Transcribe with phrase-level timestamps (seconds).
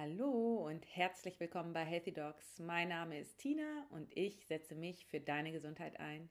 [0.00, 2.60] Hallo und herzlich willkommen bei Healthy Dogs.
[2.60, 6.30] Mein Name ist Tina und ich setze mich für deine Gesundheit ein.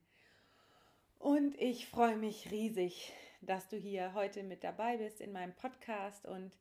[1.20, 3.12] Und ich freue mich riesig,
[3.42, 6.26] dass du hier heute mit dabei bist in meinem Podcast.
[6.26, 6.58] Und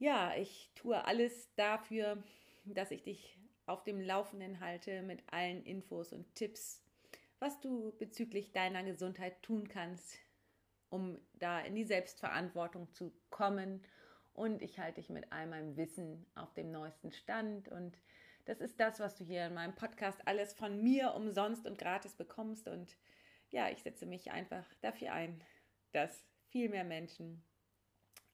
[0.00, 2.20] ja, ich tue alles dafür,
[2.64, 6.82] dass ich dich auf dem Laufenden halte mit allen Infos und Tipps,
[7.38, 10.18] was du bezüglich deiner Gesundheit tun kannst,
[10.90, 13.86] um da in die Selbstverantwortung zu kommen
[14.36, 17.68] und ich halte dich mit all meinem Wissen auf dem neuesten Stand.
[17.68, 17.98] Und
[18.44, 22.14] das ist das, was du hier in meinem Podcast alles von mir umsonst und gratis
[22.14, 22.68] bekommst.
[22.68, 22.96] Und
[23.50, 25.42] ja, ich setze mich einfach dafür ein,
[25.92, 27.42] dass viel mehr Menschen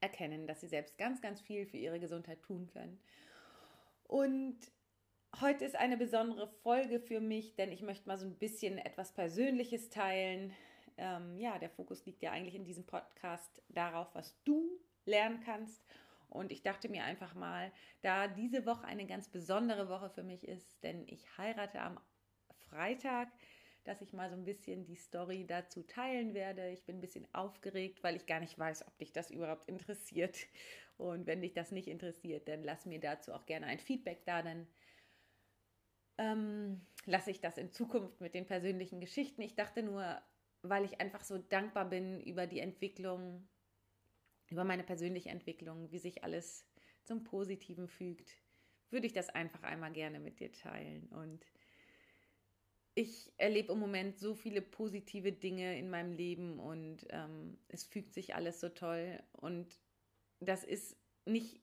[0.01, 3.01] erkennen, dass sie selbst ganz, ganz viel für ihre Gesundheit tun können.
[4.03, 4.59] Und
[5.41, 9.13] heute ist eine besondere Folge für mich, denn ich möchte mal so ein bisschen etwas
[9.13, 10.53] Persönliches teilen.
[10.97, 15.85] Ähm, ja, der Fokus liegt ja eigentlich in diesem Podcast darauf, was du lernen kannst.
[16.29, 17.71] Und ich dachte mir einfach mal,
[18.01, 22.01] da diese Woche eine ganz besondere Woche für mich ist, denn ich heirate am
[22.69, 23.29] Freitag,
[23.85, 26.71] dass ich mal so ein bisschen die Story dazu teilen werde.
[26.71, 30.39] Ich bin ein bisschen aufgeregt, weil ich gar nicht weiß, ob dich das überhaupt interessiert.
[30.97, 34.43] Und wenn dich das nicht interessiert, dann lass mir dazu auch gerne ein Feedback da,
[34.43, 34.67] dann
[36.19, 39.43] ähm, lasse ich das in Zukunft mit den persönlichen Geschichten.
[39.43, 40.23] Ich dachte nur,
[40.63, 43.49] weil ich einfach so dankbar bin über die Entwicklung
[44.53, 46.65] über meine persönliche Entwicklung, wie sich alles
[47.05, 48.37] zum Positiven fügt,
[48.91, 51.09] würde ich das einfach einmal gerne mit dir teilen.
[51.09, 51.45] Und
[52.95, 58.13] ich erlebe im Moment so viele positive Dinge in meinem Leben und ähm, es fügt
[58.13, 59.19] sich alles so toll.
[59.33, 59.81] Und
[60.41, 61.63] das ist nicht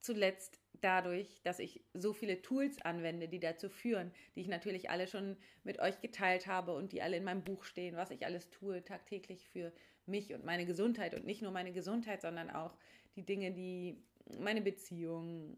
[0.00, 5.06] zuletzt dadurch, dass ich so viele Tools anwende, die dazu führen, die ich natürlich alle
[5.06, 8.50] schon mit euch geteilt habe und die alle in meinem Buch stehen, was ich alles
[8.50, 9.72] tue tagtäglich für
[10.08, 12.76] mich und meine Gesundheit und nicht nur meine Gesundheit, sondern auch
[13.16, 14.02] die Dinge, die
[14.40, 15.56] meine Beziehung,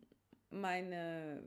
[0.50, 1.42] meine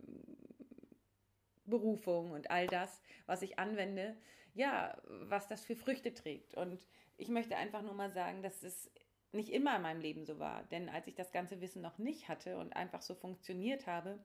[1.66, 4.16] Berufung und all das, was ich anwende,
[4.54, 6.56] ja, was das für Früchte trägt.
[6.56, 6.86] Und
[7.18, 8.92] ich möchte einfach nur mal sagen, dass es
[9.32, 10.64] nicht immer in meinem Leben so war.
[10.66, 14.20] Denn als ich das ganze Wissen noch nicht hatte und einfach so funktioniert habe,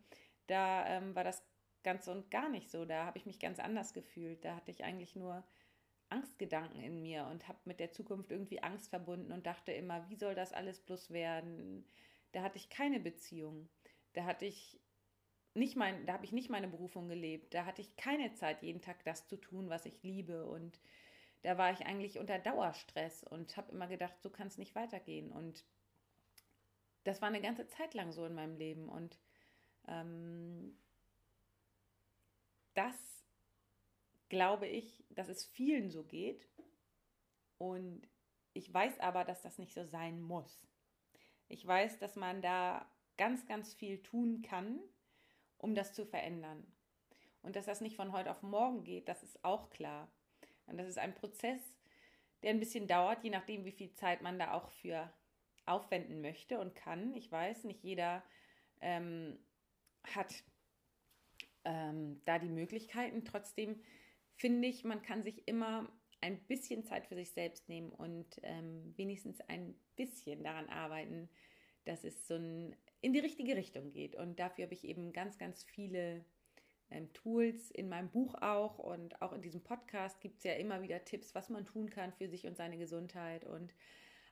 [0.46, 1.42] da ähm, war das
[1.82, 2.84] ganz und gar nicht so.
[2.84, 4.44] Da habe ich mich ganz anders gefühlt.
[4.44, 5.44] Da hatte ich eigentlich nur
[6.08, 10.16] Angstgedanken in mir und habe mit der Zukunft irgendwie Angst verbunden und dachte immer, wie
[10.16, 11.84] soll das alles bloß werden?
[12.32, 13.68] Da hatte ich keine Beziehung.
[14.12, 14.80] Da hatte ich
[15.54, 17.54] nicht mein, da habe ich nicht meine Berufung gelebt.
[17.54, 20.78] Da hatte ich keine Zeit, jeden Tag das zu tun, was ich liebe und
[21.42, 25.30] da war ich eigentlich unter Dauerstress und habe immer gedacht, so kann es nicht weitergehen.
[25.30, 25.64] Und
[27.04, 28.88] das war eine ganze Zeit lang so in meinem Leben.
[28.88, 29.16] Und
[29.86, 30.76] ähm,
[32.74, 33.15] das
[34.28, 36.48] glaube ich, dass es vielen so geht.
[37.58, 38.02] Und
[38.52, 40.66] ich weiß aber, dass das nicht so sein muss.
[41.48, 44.80] Ich weiß, dass man da ganz, ganz viel tun kann,
[45.58, 46.66] um das zu verändern.
[47.42, 50.10] Und dass das nicht von heute auf morgen geht, das ist auch klar.
[50.66, 51.60] Und das ist ein Prozess,
[52.42, 55.12] der ein bisschen dauert, je nachdem, wie viel Zeit man da auch für
[55.64, 57.14] aufwenden möchte und kann.
[57.14, 58.22] Ich weiß, nicht jeder
[58.80, 59.38] ähm,
[60.14, 60.34] hat
[61.64, 63.24] ähm, da die Möglichkeiten.
[63.24, 63.80] Trotzdem
[64.36, 68.94] finde ich, man kann sich immer ein bisschen Zeit für sich selbst nehmen und ähm,
[68.96, 71.28] wenigstens ein bisschen daran arbeiten,
[71.84, 74.16] dass es so ein, in die richtige Richtung geht.
[74.16, 76.24] Und dafür habe ich eben ganz, ganz viele
[76.90, 80.82] ähm, Tools in meinem Buch auch und auch in diesem Podcast gibt es ja immer
[80.82, 83.44] wieder Tipps, was man tun kann für sich und seine Gesundheit.
[83.44, 83.72] Und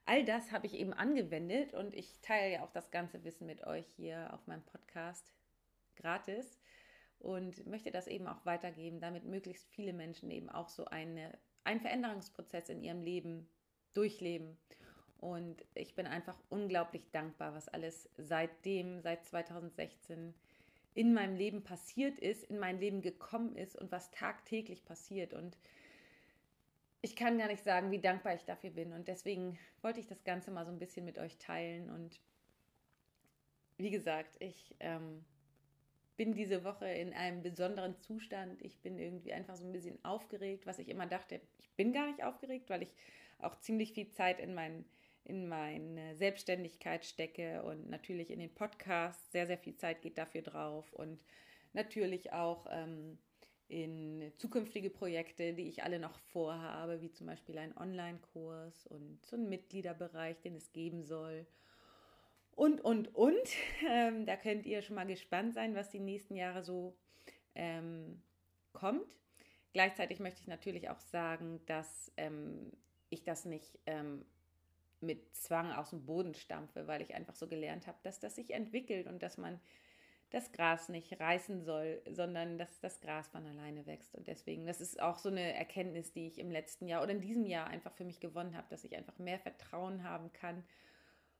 [0.04, 3.66] all das habe ich eben angewendet und ich teile ja auch das ganze Wissen mit
[3.66, 5.32] euch hier auf meinem Podcast
[5.96, 6.58] gratis
[7.18, 11.80] und möchte das eben auch weitergeben, damit möglichst viele Menschen eben auch so eine, einen
[11.80, 13.48] Veränderungsprozess in ihrem Leben
[13.94, 14.56] durchleben.
[15.18, 20.34] Und ich bin einfach unglaublich dankbar, was alles seitdem, seit 2016
[20.94, 25.32] in meinem Leben passiert ist, in mein Leben gekommen ist und was tagtäglich passiert.
[25.32, 25.56] Und
[27.00, 28.92] ich kann gar nicht sagen, wie dankbar ich dafür bin.
[28.92, 31.90] Und deswegen wollte ich das Ganze mal so ein bisschen mit euch teilen.
[31.90, 32.20] Und
[33.76, 35.24] wie gesagt, ich ähm,
[36.16, 38.62] bin diese Woche in einem besonderen Zustand.
[38.62, 42.06] Ich bin irgendwie einfach so ein bisschen aufgeregt, was ich immer dachte, ich bin gar
[42.06, 42.94] nicht aufgeregt, weil ich
[43.38, 44.84] auch ziemlich viel Zeit in meinen
[45.24, 49.32] in meine Selbstständigkeit stecke und natürlich in den Podcast.
[49.32, 51.24] Sehr, sehr viel Zeit geht dafür drauf und
[51.72, 53.18] natürlich auch ähm,
[53.68, 59.36] in zukünftige Projekte, die ich alle noch vorhabe, wie zum Beispiel ein Online-Kurs und so
[59.36, 61.46] einen Mitgliederbereich, den es geben soll.
[62.56, 63.34] Und, und, und.
[63.86, 66.96] Ähm, da könnt ihr schon mal gespannt sein, was die nächsten Jahre so
[67.54, 68.22] ähm,
[68.72, 69.18] kommt.
[69.72, 72.72] Gleichzeitig möchte ich natürlich auch sagen, dass ähm,
[73.10, 74.24] ich das nicht ähm,
[75.00, 78.52] mit Zwang aus dem Boden stampfe, weil ich einfach so gelernt habe, dass das sich
[78.52, 79.60] entwickelt und dass man
[80.30, 84.14] das Gras nicht reißen soll, sondern dass das Gras von alleine wächst.
[84.14, 87.20] Und deswegen, das ist auch so eine Erkenntnis, die ich im letzten Jahr oder in
[87.20, 90.64] diesem Jahr einfach für mich gewonnen habe, dass ich einfach mehr Vertrauen haben kann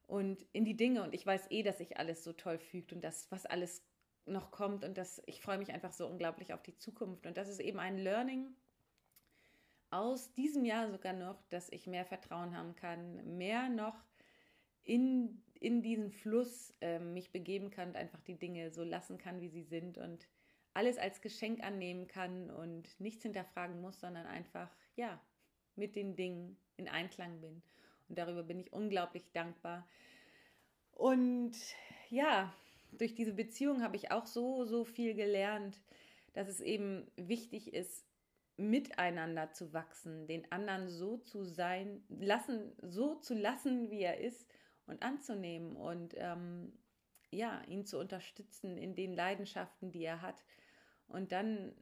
[0.06, 1.02] und in die Dinge.
[1.02, 3.82] Und ich weiß eh, dass sich alles so toll fügt und das, was alles
[4.26, 4.84] noch kommt.
[4.84, 7.26] Und das, ich freue mich einfach so unglaublich auf die Zukunft.
[7.26, 8.54] Und das ist eben ein Learning
[9.90, 13.96] aus diesem Jahr sogar noch, dass ich mehr Vertrauen haben kann, mehr noch
[14.82, 19.40] in in diesen Fluss äh, mich begeben kann und einfach die Dinge so lassen kann,
[19.40, 20.28] wie sie sind und
[20.74, 25.18] alles als Geschenk annehmen kann und nichts hinterfragen muss, sondern einfach, ja,
[25.74, 27.62] mit den Dingen in Einklang bin.
[28.08, 29.86] Und darüber bin ich unglaublich dankbar.
[30.92, 31.56] Und
[32.10, 32.52] ja,
[32.92, 35.80] durch diese Beziehung habe ich auch so, so viel gelernt,
[36.32, 38.04] dass es eben wichtig ist,
[38.56, 44.46] miteinander zu wachsen, den anderen so zu sein, lassen, so zu lassen, wie er ist
[44.86, 46.72] und anzunehmen und ähm,
[47.30, 50.44] ja, ihn zu unterstützen in den Leidenschaften, die er hat.
[51.08, 51.74] Und dann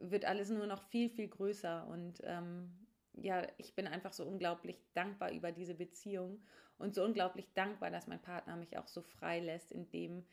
[0.00, 1.86] wird alles nur noch viel, viel größer.
[1.86, 6.42] Und ähm, ja, ich bin einfach so unglaublich dankbar über diese Beziehung
[6.78, 10.24] und so unglaublich dankbar, dass mein Partner mich auch so frei lässt in dem,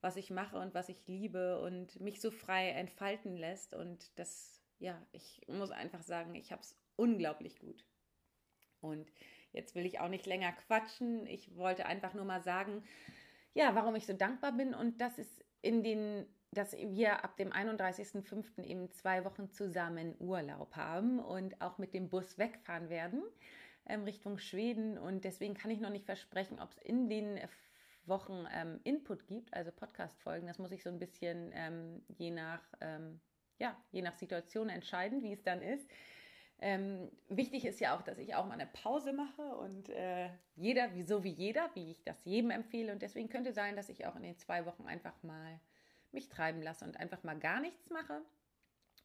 [0.00, 3.74] was ich mache und was ich liebe und mich so frei entfalten lässt.
[3.74, 7.84] Und das, ja, ich muss einfach sagen, ich habe es unglaublich gut.
[8.80, 9.10] Und
[9.56, 11.26] Jetzt will ich auch nicht länger quatschen.
[11.26, 12.84] Ich wollte einfach nur mal sagen,
[13.54, 17.50] ja, warum ich so dankbar bin und das ist in den dass wir ab dem
[17.50, 18.62] 31.05.
[18.64, 23.22] eben zwei Wochen zusammen Urlaub haben und auch mit dem Bus wegfahren werden
[23.86, 24.98] ähm, Richtung Schweden.
[24.98, 27.38] Und deswegen kann ich noch nicht versprechen, ob es in den
[28.04, 30.46] Wochen ähm, Input gibt, also Podcast-Folgen.
[30.46, 33.20] Das muss ich so ein bisschen ähm, je nach, ähm,
[33.58, 35.88] ja, je nach Situation entscheiden, wie es dann ist.
[36.58, 40.88] Ähm, wichtig ist ja auch, dass ich auch mal eine Pause mache und äh, jeder,
[41.04, 42.92] so wie jeder, wie ich das jedem empfehle.
[42.92, 45.60] Und deswegen könnte sein, dass ich auch in den zwei Wochen einfach mal
[46.12, 48.22] mich treiben lasse und einfach mal gar nichts mache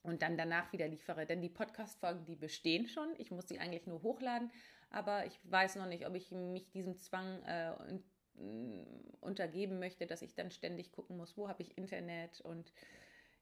[0.03, 1.25] und dann danach wieder liefere.
[1.25, 3.13] Denn die Podcast-Folgen, die bestehen schon.
[3.18, 4.51] Ich muss sie eigentlich nur hochladen,
[4.89, 7.71] aber ich weiß noch nicht, ob ich mich diesem Zwang äh,
[8.42, 12.74] mm, untergeben möchte, dass ich dann ständig gucken muss, wo habe ich Internet und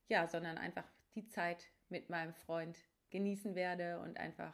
[0.08, 0.86] ja, sondern einfach
[1.16, 2.78] die Zeit mit meinem Freund
[3.10, 4.54] genießen werde und einfach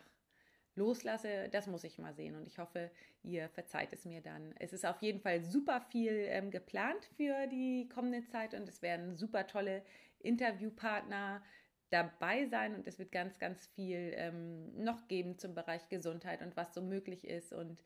[0.75, 2.35] loslasse, das muss ich mal sehen.
[2.35, 2.91] Und ich hoffe,
[3.23, 4.53] ihr verzeiht es mir dann.
[4.59, 8.81] Es ist auf jeden Fall super viel ähm, geplant für die kommende Zeit und es
[8.81, 9.83] werden super tolle
[10.19, 11.41] Interviewpartner
[11.89, 16.57] dabei sein und es wird ganz, ganz viel ähm, noch geben zum Bereich Gesundheit und
[16.57, 17.53] was so möglich ist.
[17.53, 17.81] Und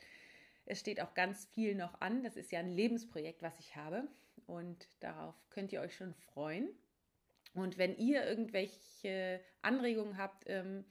[0.66, 2.24] es steht auch ganz viel noch an.
[2.24, 4.08] Das ist ja ein Lebensprojekt, was ich habe.
[4.48, 6.70] Und darauf könnt ihr euch schon freuen.
[7.54, 10.86] Und wenn ihr irgendwelche Anregungen habt, ähm,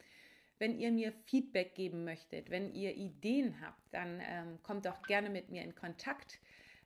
[0.58, 5.28] wenn ihr mir Feedback geben möchtet, wenn ihr Ideen habt, dann ähm, kommt doch gerne
[5.30, 6.38] mit mir in Kontakt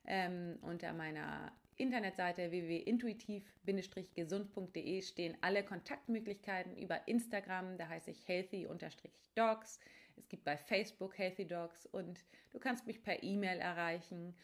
[0.07, 9.81] ähm, unter meiner Internetseite www.intuitiv-gesund.de stehen alle Kontaktmöglichkeiten über Instagram, da heiße ich healthy-dogs.
[10.17, 14.35] Es gibt bei Facebook Healthy Dogs und du kannst mich per E-Mail erreichen.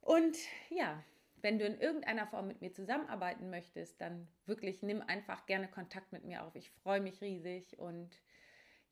[0.00, 0.36] Und
[0.70, 1.02] ja,
[1.42, 6.12] wenn du in irgendeiner Form mit mir zusammenarbeiten möchtest, dann wirklich nimm einfach gerne Kontakt
[6.12, 6.54] mit mir auf.
[6.56, 8.08] Ich freue mich riesig und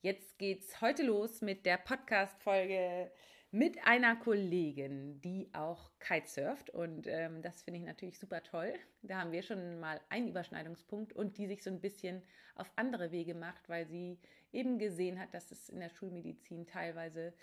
[0.01, 3.11] jetzt geht's heute los mit der Podcast-Folge
[3.51, 8.73] mit einer Kollegin, die auch Kitesurft und ähm, das finde ich natürlich super toll.
[9.01, 12.21] Da haben wir schon mal einen Überschneidungspunkt und die sich so ein bisschen
[12.55, 14.19] auf andere Wege macht, weil sie
[14.51, 17.33] eben gesehen hat, dass es in der Schulmedizin teilweise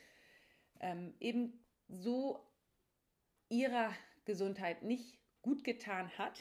[0.81, 2.47] ähm, eben so
[3.49, 3.93] ihrer
[4.25, 6.39] Gesundheit nicht gut getan hat,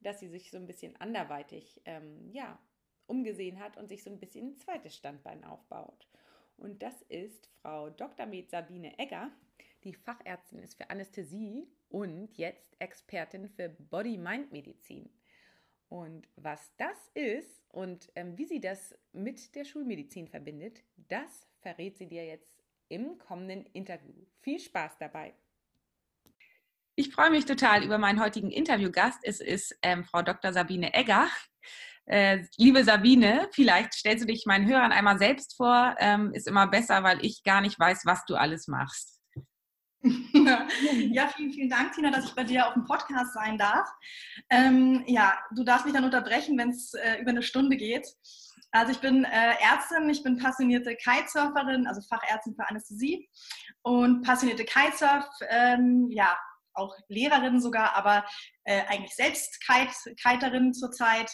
[0.00, 2.58] dass sie sich so ein bisschen anderweitig ähm, ja,
[3.06, 6.08] umgesehen hat und sich so ein bisschen ein zweites Standbein aufbaut.
[6.56, 8.26] Und das ist Frau Dr.
[8.26, 9.30] Med Sabine Egger,
[9.84, 15.10] die Fachärztin ist für Anästhesie und jetzt Expertin für Body-Mind-Medizin.
[15.88, 21.98] Und was das ist und ähm, wie sie das mit der Schulmedizin verbindet, das verrät
[21.98, 24.14] sie dir jetzt im kommenden Interview.
[24.40, 25.34] Viel Spaß dabei!
[26.94, 29.20] Ich freue mich total über meinen heutigen Interviewgast.
[29.22, 30.52] Es ist ähm, Frau Dr.
[30.52, 31.28] Sabine Egger.
[32.06, 35.94] Äh, liebe Sabine, vielleicht stellst du dich meinen Hörern einmal selbst vor.
[35.98, 39.20] Ähm, ist immer besser, weil ich gar nicht weiß, was du alles machst.
[40.02, 43.88] ja, vielen, vielen Dank, Tina, dass ich bei dir auf dem Podcast sein darf.
[44.50, 48.06] Ähm, ja, du darfst mich dann unterbrechen, wenn es äh, über eine Stunde geht.
[48.72, 53.28] Also ich bin äh, Ärztin, ich bin passionierte Kitesurferin, also Fachärztin für Anästhesie
[53.82, 56.36] und passionierte Kitesurf, ähm, ja,
[56.74, 58.24] auch Lehrerin sogar, aber
[58.64, 61.30] äh, eigentlich selbst Kite, Kiterin zurzeit.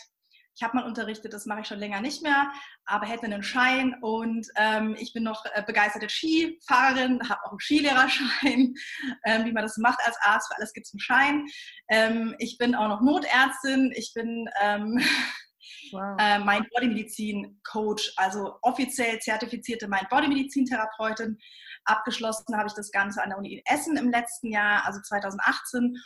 [0.59, 2.51] Ich habe mal unterrichtet, das mache ich schon länger nicht mehr,
[2.85, 7.61] aber hätte einen Schein und ähm, ich bin noch äh, begeisterte Skifahrerin, habe auch einen
[7.61, 8.75] Skilehrerschein,
[9.25, 11.47] ähm, wie man das macht als Arzt, für alles gibt es einen Schein.
[11.89, 15.01] Ähm, ich bin auch noch Notärztin, ich bin ähm,
[15.93, 16.17] wow.
[16.19, 21.39] äh, Mind-Body-Medizin-Coach, also offiziell zertifizierte Mind-Body-Medizin-Therapeutin.
[21.85, 25.97] Abgeschlossen habe ich das Ganze an der Uni Essen im letzten Jahr, also 2018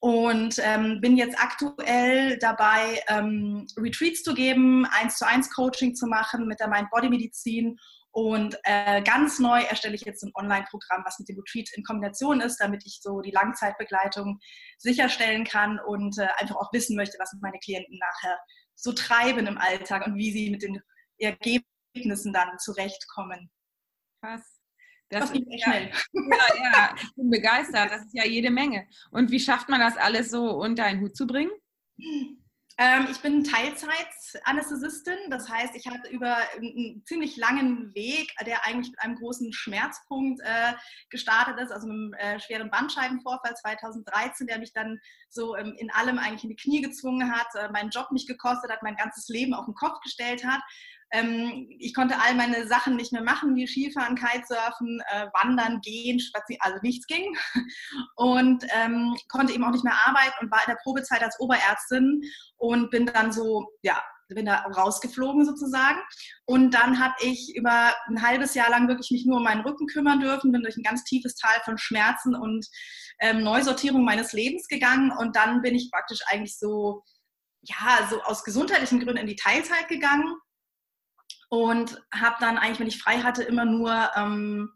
[0.00, 6.06] und ähm, bin jetzt aktuell dabei, ähm, Retreats zu geben, eins zu eins Coaching zu
[6.06, 7.78] machen mit der Mind-Body-Medizin
[8.12, 12.40] und äh, ganz neu erstelle ich jetzt ein Online-Programm, was mit dem Retreat in Kombination
[12.40, 14.40] ist, damit ich so die Langzeitbegleitung
[14.78, 18.38] sicherstellen kann und äh, einfach auch wissen möchte, was meine Klienten nachher
[18.74, 20.80] so treiben im Alltag und wie sie mit den
[21.18, 23.50] Ergebnissen dann zurechtkommen.
[24.20, 24.49] Krass.
[25.10, 25.90] Das, das ist ja, schnell.
[26.12, 27.90] Ja, ja, ich bin begeistert.
[27.90, 28.86] Das ist ja jede Menge.
[29.10, 31.50] Und wie schafft man das alles so unter einen Hut zu bringen?
[32.78, 35.18] Ähm, ich bin Teilzeit-Anästhesistin.
[35.28, 40.40] Das heißt, ich habe über einen ziemlich langen Weg, der eigentlich mit einem großen Schmerzpunkt
[40.42, 40.72] äh,
[41.10, 44.98] gestartet ist, also mit einem äh, schweren Bandscheibenvorfall 2013, der mich dann
[45.28, 48.70] so ähm, in allem eigentlich in die Knie gezwungen hat, äh, meinen Job mich gekostet
[48.70, 50.62] hat, mein ganzes Leben auf den Kopf gestellt hat
[51.12, 56.20] ähm, ich konnte all meine Sachen nicht mehr machen, wie Skifahren, Kitesurfen, äh, Wandern, Gehen,
[56.20, 57.36] Spazieren, also nichts ging.
[58.16, 62.22] Und ähm, konnte eben auch nicht mehr arbeiten und war in der Probezeit als Oberärztin
[62.56, 65.98] und bin dann so, ja, bin da rausgeflogen sozusagen.
[66.46, 69.86] Und dann habe ich über ein halbes Jahr lang wirklich mich nur um meinen Rücken
[69.86, 72.66] kümmern dürfen, bin durch ein ganz tiefes Tal von Schmerzen und
[73.20, 75.10] ähm, Neusortierung meines Lebens gegangen.
[75.10, 77.02] Und dann bin ich praktisch eigentlich so,
[77.62, 80.32] ja, so aus gesundheitlichen Gründen in die Teilzeit gegangen
[81.50, 84.70] und habe dann eigentlich, wenn ich frei hatte, immer nur ähm,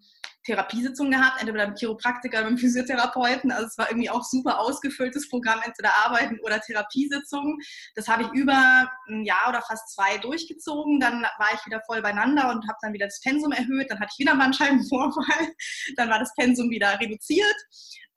[0.45, 3.53] Therapiesitzungen gehabt, entweder beim Chiropraktiker oder beim Physiotherapeuten.
[3.53, 7.59] Also es war irgendwie auch super ausgefülltes Programm, entweder Arbeiten oder Therapiesitzungen.
[7.95, 10.99] Das habe ich über ein Jahr oder fast zwei durchgezogen.
[10.99, 13.91] Dann war ich wieder voll beieinander und habe dann wieder das Pensum erhöht.
[13.91, 15.55] Dann hatte ich wieder Bandscheibenvorfall.
[15.97, 17.57] Dann war das Pensum wieder reduziert.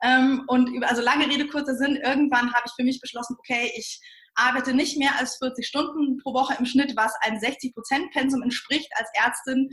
[0.02, 3.72] Ähm, und über, also lange Rede, kurzer Sinn, irgendwann habe ich für mich beschlossen, okay,
[3.76, 4.00] ich
[4.38, 9.10] arbeite nicht mehr als 40 Stunden pro Woche im Schnitt, was ein 60-Prozent-Pensum entspricht als
[9.14, 9.70] Ärztin.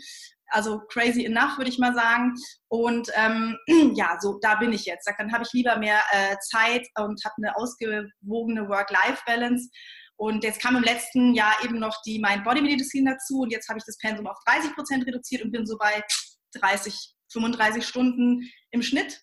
[0.48, 2.34] Also crazy enough, würde ich mal sagen.
[2.68, 3.56] Und ähm,
[3.94, 5.08] ja, so da bin ich jetzt.
[5.18, 9.68] Dann habe ich lieber mehr äh, Zeit und habe eine ausgewogene Work-Life-Balance.
[10.16, 13.40] Und jetzt kam im letzten Jahr eben noch die Mind-Body-Medizin dazu.
[13.40, 16.02] Und jetzt habe ich das Pensum auf 30 Prozent reduziert und bin so bei
[16.54, 19.20] 30, 35 Stunden im Schnitt.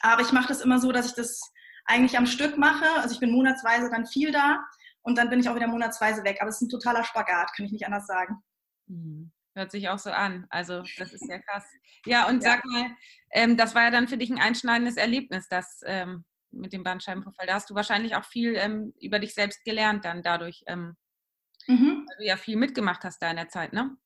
[0.00, 1.40] Aber ich mache das immer so, dass ich das
[1.84, 2.86] eigentlich am Stück mache.
[2.96, 4.64] Also ich bin monatsweise dann viel da
[5.02, 6.38] und dann bin ich auch wieder monatsweise weg.
[6.40, 8.42] Aber es ist ein totaler Spagat, kann ich nicht anders sagen.
[8.86, 9.32] Mhm.
[9.54, 10.46] Hört sich auch so an.
[10.50, 11.64] Also das ist ja krass.
[12.06, 12.50] Ja, und ja.
[12.50, 12.90] sag mal,
[13.32, 17.46] ähm, das war ja dann für dich ein einschneidendes Erlebnis, das ähm, mit dem Bandscheibenvorfall.
[17.46, 20.96] Da hast du wahrscheinlich auch viel ähm, über dich selbst gelernt dann dadurch, ähm,
[21.66, 22.06] mhm.
[22.08, 23.96] weil du ja viel mitgemacht hast da in der Zeit, ne?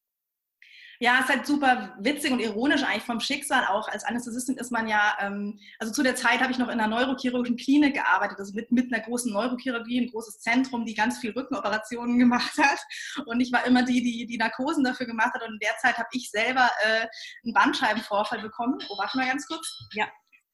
[1.00, 3.86] Ja, ist halt super witzig und ironisch eigentlich vom Schicksal auch.
[3.86, 6.88] Als Anästhesistin ist man ja, ähm, also zu der Zeit habe ich noch in einer
[6.88, 11.30] neurochirurgischen Klinik gearbeitet, also mit, mit einer großen Neurochirurgie, ein großes Zentrum, die ganz viel
[11.30, 12.80] Rückenoperationen gemacht hat.
[13.26, 15.42] Und ich war immer die, die die Narkosen dafür gemacht hat.
[15.42, 17.06] Und in der Zeit habe ich selber äh,
[17.44, 18.78] einen Bandscheibenvorfall bekommen.
[18.88, 19.78] Oh, warte mal ganz kurz.
[19.92, 20.08] Ja,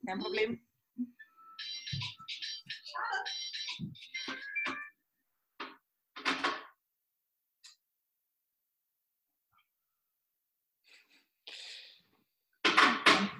[0.06, 0.60] kein Problem.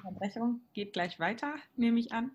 [0.04, 2.30] Unterbrechung geht gleich weiter, nehme ich an.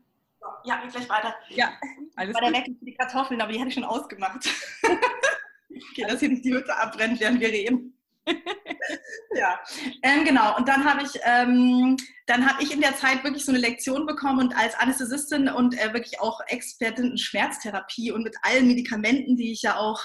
[0.63, 1.35] Ja, geht gleich weiter.
[1.49, 1.71] Ja,
[2.15, 4.49] alles Bei der Wecken für die Kartoffeln, aber die hatte ich schon ausgemacht.
[4.83, 7.93] okay, dass hier nicht die Hütte abbrennt, während wir reden.
[9.35, 9.59] ja,
[10.03, 10.57] ähm, genau.
[10.57, 14.05] Und dann habe ich, ähm, dann habe ich in der Zeit wirklich so eine Lektion
[14.05, 19.35] bekommen und als Anästhesistin und äh, wirklich auch Expertin in Schmerztherapie und mit allen Medikamenten,
[19.35, 20.01] die ich ja auch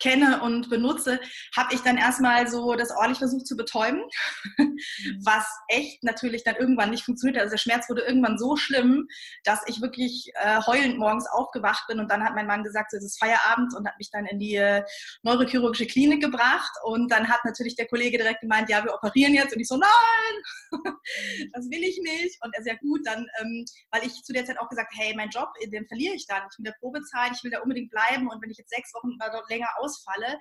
[0.00, 1.20] kenne und benutze,
[1.56, 4.02] habe ich dann erstmal so das ordentlich versucht zu betäuben,
[4.58, 4.76] mhm.
[5.24, 7.38] was echt natürlich dann irgendwann nicht funktioniert.
[7.38, 9.08] Also der Schmerz wurde irgendwann so schlimm,
[9.44, 12.96] dass ich wirklich äh, heulend morgens aufgewacht bin und dann hat mein Mann gesagt, so,
[12.96, 14.82] es ist Feierabend und hat mich dann in die äh,
[15.22, 16.72] neurochirurgische Klinik gebracht.
[16.84, 19.54] Und dann hat natürlich der Kollege direkt gemeint, ja, wir operieren jetzt.
[19.54, 20.72] Und ich so, nein,
[21.52, 22.42] das will ich nicht.
[22.42, 25.30] Und er sehr gut, dann, ähm, weil ich zu der Zeit auch gesagt, hey, mein
[25.30, 28.28] Job, den verliere ich dann, ich will der Probezeit, ich will da unbedingt bleiben.
[28.28, 30.38] Und wenn ich jetzt sechs Wochen länger ausfalle,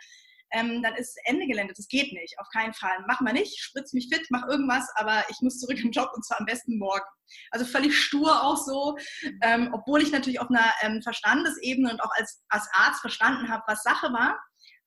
[0.53, 1.73] ähm, dann ist Ende Gelände.
[1.75, 3.03] Das geht nicht, auf keinen Fall.
[3.07, 6.23] Mach mal nicht, spritz mich fit, mach irgendwas, aber ich muss zurück im Job und
[6.25, 7.05] zwar am besten morgen.
[7.51, 8.95] Also völlig stur auch so,
[9.41, 13.63] ähm, obwohl ich natürlich auf einer ähm, Verstandesebene und auch als, als Arzt verstanden habe,
[13.67, 14.39] was Sache war,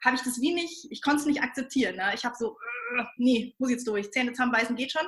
[0.05, 1.97] habe ich das wie nicht, ich konnte es nicht akzeptieren.
[1.97, 2.13] Ne?
[2.15, 2.57] Ich habe so,
[3.17, 4.11] nee, muss jetzt durch.
[4.13, 5.07] Zähne zusammenbeißen geht schon.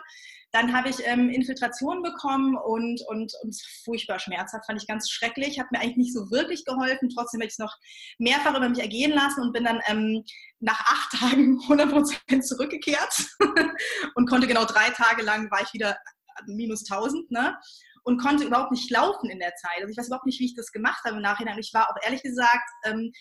[0.52, 5.60] Dann habe ich ähm, Infiltrationen bekommen und, und, und furchtbar schmerzhaft, fand ich ganz schrecklich.
[5.60, 7.10] Hat mir eigentlich nicht so wirklich geholfen.
[7.10, 7.76] Trotzdem habe ich es noch
[8.18, 10.24] mehrfach über mich ergehen lassen und bin dann ähm,
[10.60, 13.26] nach acht Tagen 100% zurückgekehrt
[14.14, 15.98] und konnte genau drei Tage lang, war ich wieder
[16.46, 17.58] minus 1000, ne?
[18.04, 19.80] Und konnte überhaupt nicht laufen in der Zeit.
[19.80, 21.58] Also ich weiß überhaupt nicht, wie ich das gemacht habe im Nachhinein.
[21.58, 23.12] Ich war auch ehrlich gesagt ähm,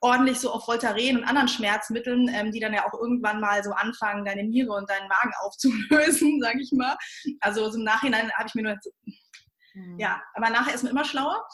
[0.00, 3.72] ordentlich so auf Voltaren und anderen Schmerzmitteln, ähm, die dann ja auch irgendwann mal so
[3.72, 6.96] anfangen, deine Niere und deinen Magen aufzulösen, sage ich mal.
[7.40, 8.78] Also so im Nachhinein habe ich mir nur
[9.74, 9.98] Mhm.
[9.98, 11.46] Ja, aber nachher ist man immer schlauer.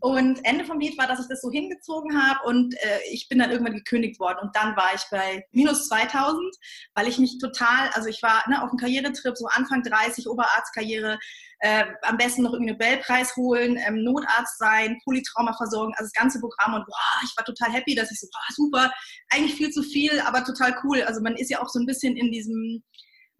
[0.00, 3.38] Und Ende vom Lied war, dass ich das so hingezogen habe und äh, ich bin
[3.38, 4.38] dann irgendwann gekündigt worden.
[4.42, 6.56] Und dann war ich bei minus 2000,
[6.94, 11.18] weil ich mich total, also ich war ne, auf einem Karrieretrip, so Anfang 30, Oberarztkarriere,
[11.60, 16.40] äh, am besten noch irgendwie einen Nobelpreis holen, ähm, Notarzt sein, Polytraumaversorgung, also das ganze
[16.40, 16.74] Programm.
[16.74, 18.92] Und boah, ich war total happy, dass ich so, boah, super,
[19.28, 21.02] eigentlich viel zu viel, aber total cool.
[21.02, 22.82] Also man ist ja auch so ein bisschen in diesem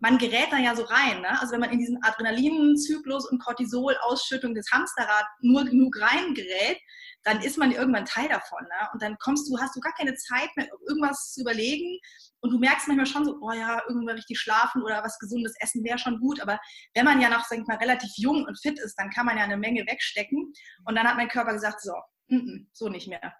[0.00, 1.20] man gerät da ja so rein.
[1.20, 1.40] Ne?
[1.40, 6.78] Also wenn man in diesen Adrenalinzyklus und Cortisol-Ausschüttung des Hamsterrad nur genug reingerät,
[7.22, 8.62] dann ist man irgendwann Teil davon.
[8.62, 8.88] Ne?
[8.94, 11.98] Und dann kommst du, hast du gar keine Zeit mehr, irgendwas zu überlegen.
[12.40, 15.84] Und du merkst manchmal schon so, oh ja, irgendwann richtig schlafen oder was Gesundes essen
[15.84, 16.40] wäre schon gut.
[16.40, 16.58] Aber
[16.94, 19.36] wenn man ja noch, sag ich mal, relativ jung und fit ist, dann kann man
[19.36, 20.52] ja eine Menge wegstecken.
[20.86, 21.92] Und dann hat mein Körper gesagt, so,
[22.28, 23.34] mm -mm, so nicht mehr.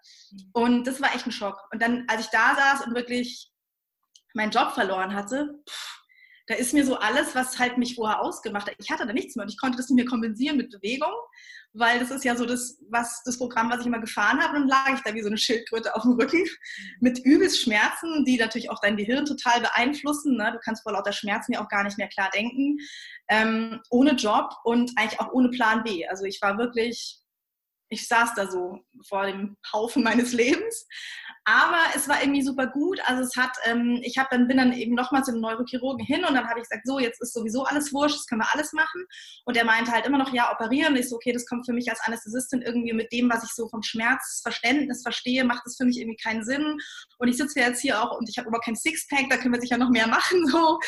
[0.53, 1.59] Und das war echt ein Schock.
[1.71, 3.51] Und dann, als ich da saß und wirklich
[4.35, 6.00] meinen Job verloren hatte, pff,
[6.51, 8.75] da ist mir so alles, was halt mich vorher ausgemacht hat.
[8.77, 11.13] Ich hatte da nichts mehr und ich konnte das nicht mehr kompensieren mit Bewegung,
[11.71, 14.57] weil das ist ja so das, was, das Programm, was ich immer gefahren habe.
[14.57, 16.43] Und dann lag ich da wie so eine Schildkröte auf dem Rücken
[16.99, 20.35] mit übelst Schmerzen, die natürlich auch dein Gehirn total beeinflussen.
[20.35, 20.51] Ne?
[20.51, 22.77] Du kannst vor lauter Schmerzen ja auch gar nicht mehr klar denken.
[23.29, 26.05] Ähm, ohne Job und eigentlich auch ohne Plan B.
[26.05, 27.20] Also ich war wirklich
[27.91, 30.87] ich saß da so vor dem Haufen meines Lebens
[31.43, 32.99] aber es war irgendwie super gut.
[33.05, 36.35] Also es hat, ähm, ich habe dann bin dann eben nochmal zum Neurochirurgen hin und
[36.35, 39.05] dann habe ich gesagt, so jetzt ist sowieso alles wurscht, das können wir alles machen.
[39.45, 40.93] Und er meinte halt immer noch, ja operieren.
[40.93, 43.51] Und ich so, okay, das kommt für mich als Anästhesistin irgendwie mit dem, was ich
[43.51, 46.77] so vom Schmerzverständnis verstehe, macht das für mich irgendwie keinen Sinn.
[47.17, 49.61] Und ich sitze jetzt hier auch und ich habe aber kein Sixpack, da können wir
[49.61, 50.79] sicher noch mehr machen so.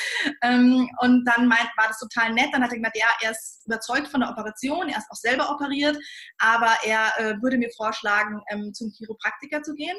[0.43, 2.49] Ähm, und dann meint, war das total nett.
[2.51, 5.49] Dann hat er gesagt, ja, er ist überzeugt von der Operation, er ist auch selber
[5.49, 5.97] operiert,
[6.37, 9.97] aber er äh, würde mir vorschlagen, ähm, zum Chiropraktiker zu gehen.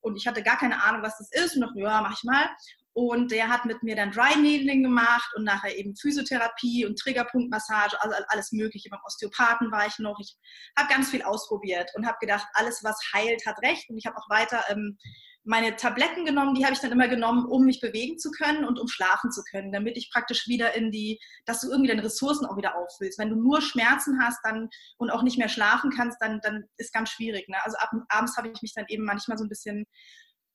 [0.00, 1.56] Und ich hatte gar keine Ahnung, was das ist.
[1.56, 2.48] Und dachte, ja, mach ich mal.
[2.94, 8.00] Und der hat mit mir dann Dry Needling gemacht und nachher eben Physiotherapie und Triggerpunktmassage,
[8.00, 8.88] also alles Mögliche.
[8.88, 10.18] Beim Osteopathen war ich noch.
[10.20, 10.36] Ich
[10.78, 13.90] habe ganz viel ausprobiert und habe gedacht, alles, was heilt, hat recht.
[13.90, 14.96] Und ich habe auch weiter ähm,
[15.44, 18.80] meine Tabletten genommen, die habe ich dann immer genommen, um mich bewegen zu können und
[18.80, 22.46] um schlafen zu können, damit ich praktisch wieder in die, dass du irgendwie deine Ressourcen
[22.46, 23.18] auch wieder auffüllst.
[23.18, 26.94] Wenn du nur Schmerzen hast dann und auch nicht mehr schlafen kannst, dann, dann ist
[26.94, 27.48] ganz schwierig.
[27.48, 27.58] Ne?
[27.62, 29.84] Also ab, abends habe ich mich dann eben manchmal so ein bisschen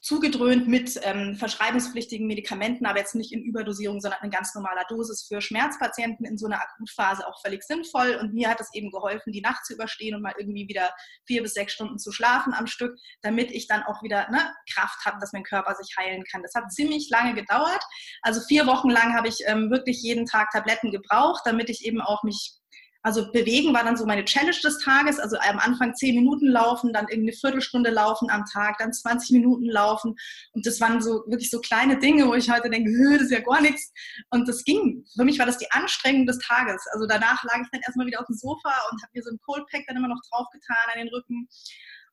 [0.01, 5.25] zugedröhnt mit ähm, verschreibungspflichtigen Medikamenten, aber jetzt nicht in Überdosierung, sondern in ganz normaler Dosis
[5.27, 8.17] für Schmerzpatienten in so einer Akutphase auch völlig sinnvoll.
[8.21, 10.89] Und mir hat es eben geholfen, die Nacht zu überstehen und mal irgendwie wieder
[11.25, 15.03] vier bis sechs Stunden zu schlafen am Stück, damit ich dann auch wieder ne, Kraft
[15.05, 16.43] habe, dass mein Körper sich heilen kann.
[16.43, 17.83] Das hat ziemlich lange gedauert.
[18.21, 21.99] Also vier Wochen lang habe ich ähm, wirklich jeden Tag Tabletten gebraucht, damit ich eben
[21.99, 22.58] auch mich
[23.01, 25.19] also bewegen war dann so meine Challenge des Tages.
[25.19, 29.31] Also am Anfang zehn Minuten laufen, dann irgendwie eine Viertelstunde laufen am Tag, dann 20
[29.31, 30.15] Minuten laufen.
[30.53, 33.39] Und das waren so wirklich so kleine Dinge, wo ich heute denke, das ist ja
[33.39, 33.93] gar nichts.
[34.31, 35.05] Und das ging.
[35.15, 36.85] Für mich war das die Anstrengung des Tages.
[36.93, 39.39] Also danach lag ich dann erstmal wieder auf dem Sofa und habe mir so ein
[39.45, 41.47] Cold Pack dann immer noch draufgetan an den Rücken.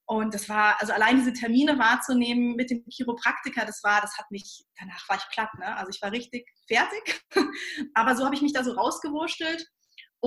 [0.09, 4.31] Und das war, also allein diese Termine wahrzunehmen mit dem Chiropraktiker, das war, das hat
[4.31, 5.77] mich, danach war ich platt, ne?
[5.77, 7.25] Also ich war richtig fertig.
[7.95, 9.67] Aber so habe ich mich da so rausgewurschtelt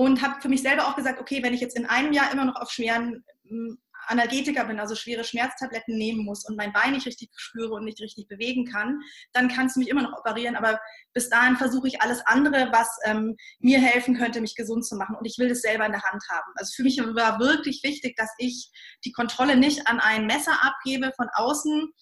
[0.00, 2.46] und habe für mich selber auch gesagt, okay, wenn ich jetzt in einem Jahr immer
[2.46, 7.06] noch auf schweren hm, Analgetika bin, also schwere Schmerztabletten nehmen muss und mein Bein nicht
[7.06, 8.98] richtig spüre und nicht richtig bewegen kann,
[9.34, 10.56] dann kannst du mich immer noch operieren.
[10.56, 10.80] Aber
[11.12, 15.16] bis dahin versuche ich alles andere, was ähm, mir helfen könnte, mich gesund zu machen.
[15.16, 16.50] Und ich will das selber in der Hand haben.
[16.54, 18.70] Also für mich war wirklich wichtig, dass ich
[19.04, 21.92] die Kontrolle nicht an ein Messer abgebe von außen,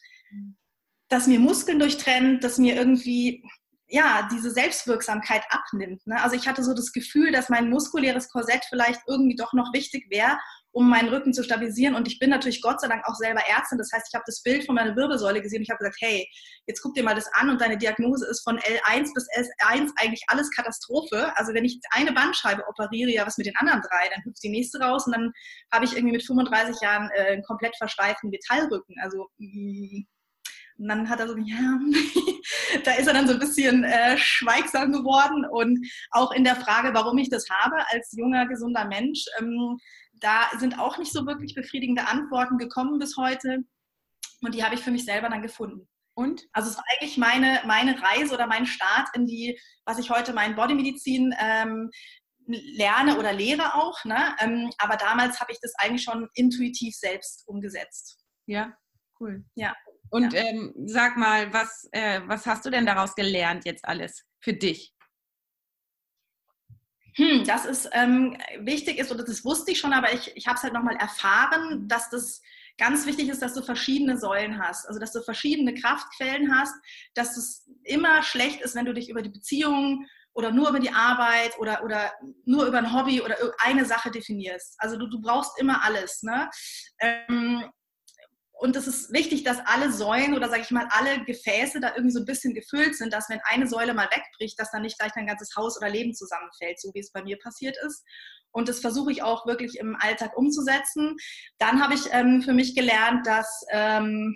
[1.08, 3.42] das mir Muskeln durchtrennt, das mir irgendwie
[3.90, 6.06] ja, diese Selbstwirksamkeit abnimmt.
[6.06, 6.22] Ne?
[6.22, 10.06] Also ich hatte so das Gefühl, dass mein muskuläres Korsett vielleicht irgendwie doch noch wichtig
[10.10, 10.38] wäre,
[10.72, 11.94] um meinen Rücken zu stabilisieren.
[11.94, 13.78] Und ich bin natürlich Gott sei Dank auch selber Ärztin.
[13.78, 16.28] Das heißt, ich habe das Bild von meiner Wirbelsäule gesehen und ich habe gesagt, hey,
[16.66, 20.22] jetzt guck dir mal das an und deine Diagnose ist von L1 bis S1 eigentlich
[20.28, 21.32] alles Katastrophe.
[21.36, 24.50] Also wenn ich eine Bandscheibe operiere, ja, was mit den anderen drei, dann hüpft die
[24.50, 25.32] nächste raus und dann
[25.72, 28.96] habe ich irgendwie mit 35 Jahren äh, einen komplett versteiften Metallrücken.
[29.02, 30.06] Also mh, mm,
[30.78, 31.80] und dann hat er so, ja,
[32.84, 36.94] da ist er dann so ein bisschen äh, schweigsam geworden und auch in der Frage,
[36.94, 39.78] warum ich das habe als junger, gesunder Mensch, ähm,
[40.14, 43.64] da sind auch nicht so wirklich befriedigende Antworten gekommen bis heute
[44.42, 45.88] und die habe ich für mich selber dann gefunden.
[46.14, 46.48] Und?
[46.52, 50.32] Also es war eigentlich meine, meine Reise oder mein Start in die, was ich heute
[50.32, 51.90] mein Bodymedizin ähm,
[52.48, 54.04] lerne oder lehre auch.
[54.04, 54.34] Ne?
[54.40, 58.18] Ähm, aber damals habe ich das eigentlich schon intuitiv selbst umgesetzt.
[58.46, 58.76] Ja,
[59.20, 59.44] cool.
[59.54, 59.76] Ja.
[60.10, 60.40] Und ja.
[60.40, 64.94] Ähm, sag mal, was, äh, was hast du denn daraus gelernt jetzt alles für dich?
[67.14, 70.56] Hm, das ist ähm, wichtig ist, oder das wusste ich schon, aber ich, ich habe
[70.56, 72.40] es halt nochmal erfahren, dass das
[72.78, 76.74] ganz wichtig ist, dass du verschiedene Säulen hast, also dass du verschiedene Kraftquellen hast,
[77.14, 80.92] dass es immer schlecht ist, wenn du dich über die Beziehung oder nur über die
[80.92, 82.12] Arbeit oder, oder
[82.44, 84.76] nur über ein Hobby oder eine Sache definierst.
[84.78, 86.22] Also du, du brauchst immer alles.
[86.22, 86.48] Ne?
[87.00, 87.64] Ähm,
[88.58, 92.12] und es ist wichtig, dass alle Säulen oder sage ich mal alle Gefäße da irgendwie
[92.12, 95.12] so ein bisschen gefüllt sind, dass wenn eine Säule mal wegbricht, dass dann nicht gleich
[95.14, 98.04] dein ganzes Haus oder Leben zusammenfällt, so wie es bei mir passiert ist.
[98.50, 101.16] Und das versuche ich auch wirklich im Alltag umzusetzen.
[101.58, 104.34] Dann habe ich ähm, für mich gelernt, dass ähm,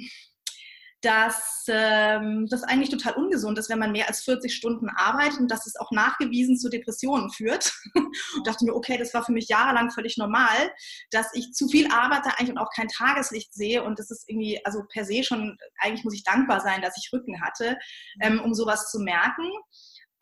[1.03, 5.51] dass ähm, das eigentlich total ungesund ist, wenn man mehr als 40 Stunden arbeitet und
[5.51, 7.73] dass es auch nachgewiesen zu Depressionen führt.
[7.95, 10.73] und dachte mir, okay, das war für mich jahrelang völlig normal,
[11.11, 14.65] dass ich zu viel arbeite eigentlich und auch kein Tageslicht sehe und das ist irgendwie,
[14.65, 17.77] also per se schon, eigentlich muss ich dankbar sein, dass ich Rücken hatte,
[18.21, 19.51] ähm, um sowas zu merken.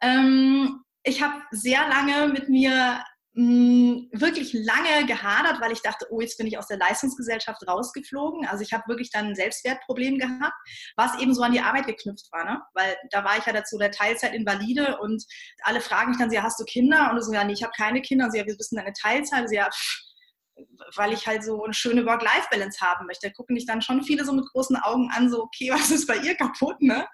[0.00, 6.36] Ähm, ich habe sehr lange mit mir wirklich lange gehadert, weil ich dachte, oh, jetzt
[6.36, 8.46] bin ich aus der Leistungsgesellschaft rausgeflogen.
[8.46, 10.54] Also ich habe wirklich dann ein Selbstwertproblem gehabt,
[10.96, 12.44] was eben so an die Arbeit geknüpft war.
[12.44, 12.60] Ne?
[12.74, 15.24] Weil da war ich ja dazu der Teilzeitinvalide und
[15.62, 17.10] alle fragen mich dann, ja, hast du Kinder?
[17.12, 18.24] Und so, ja, nee, ich habe keine Kinder.
[18.26, 19.42] Und sie, ja, wir wissen deine Teilzeit?
[19.42, 20.10] Und sie, ja, pff,
[20.96, 23.28] weil ich halt so eine schöne Work-Life-Balance haben möchte.
[23.28, 26.06] Da gucken dich dann schon viele so mit großen Augen an, so, okay, was ist
[26.06, 27.06] bei ihr kaputt, ne?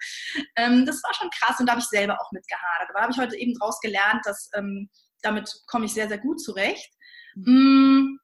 [0.55, 2.89] Ähm, das war schon krass und da habe ich selber auch mitgehadert.
[2.89, 4.89] Aber da habe ich heute eben draus gelernt, dass ähm,
[5.21, 6.91] damit komme ich sehr, sehr gut zurecht.
[7.35, 8.19] Mhm.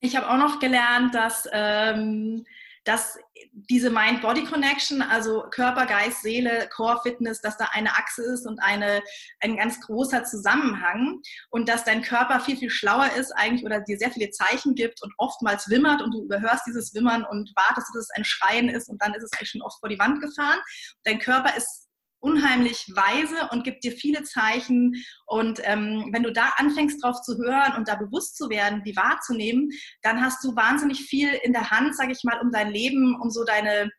[0.00, 2.44] Ich habe auch noch gelernt, dass, ähm,
[2.84, 3.16] dass
[3.52, 9.02] diese Mind-Body-Connection, also Körper, Geist, Seele, Core-Fitness, dass da eine Achse ist und eine,
[9.40, 13.98] ein ganz großer Zusammenhang und dass dein Körper viel, viel schlauer ist eigentlich oder dir
[13.98, 18.04] sehr viele Zeichen gibt und oftmals wimmert und du überhörst dieses Wimmern und wartest, dass
[18.04, 20.58] es ein Schreien ist und dann ist es eigentlich schon oft vor die Wand gefahren.
[21.04, 21.88] Dein Körper ist
[22.22, 24.94] unheimlich weise und gibt dir viele Zeichen.
[25.26, 28.96] Und ähm, wenn du da anfängst drauf zu hören und da bewusst zu werden, die
[28.96, 29.70] wahrzunehmen,
[30.02, 33.30] dann hast du wahnsinnig viel in der Hand, sage ich mal, um dein Leben, um
[33.30, 33.90] so deine,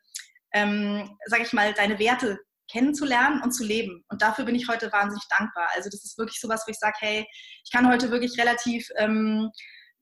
[0.53, 2.39] ähm, sage ich mal, deine Werte
[2.71, 4.03] kennenzulernen und zu leben.
[4.07, 5.67] Und dafür bin ich heute wahnsinnig dankbar.
[5.75, 7.27] Also das ist wirklich sowas, wo ich sage, hey,
[7.65, 9.51] ich kann heute wirklich relativ ähm,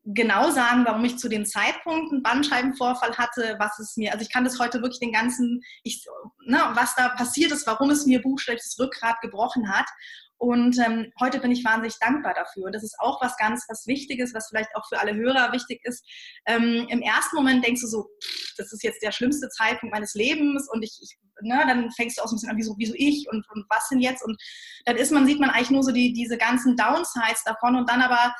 [0.04, 4.32] genau sagen, warum ich zu dem Zeitpunkt einen Bandscheibenvorfall hatte, was es mir, also ich
[4.32, 6.06] kann das heute wirklich den ganzen, ich,
[6.46, 9.88] ne, was da passiert ist, warum es mir buchstäblich das Rückgrat gebrochen hat.
[10.38, 12.66] Und ähm, heute bin ich wahnsinnig dankbar dafür.
[12.66, 15.82] Und das ist auch was ganz, was Wichtiges, was vielleicht auch für alle Hörer wichtig
[15.84, 16.04] ist.
[16.48, 20.16] Ähm, Im ersten Moment denkst du so, pff, das ist jetzt der schlimmste Zeitpunkt meines
[20.16, 22.96] Lebens und ich, ich ne, dann fängst du auch so ein bisschen an, wieso, wieso
[22.98, 24.26] ich und, und was denn jetzt?
[24.26, 24.36] Und
[24.86, 28.02] dann ist man, sieht man eigentlich nur so die, diese ganzen Downsides davon und dann
[28.02, 28.34] aber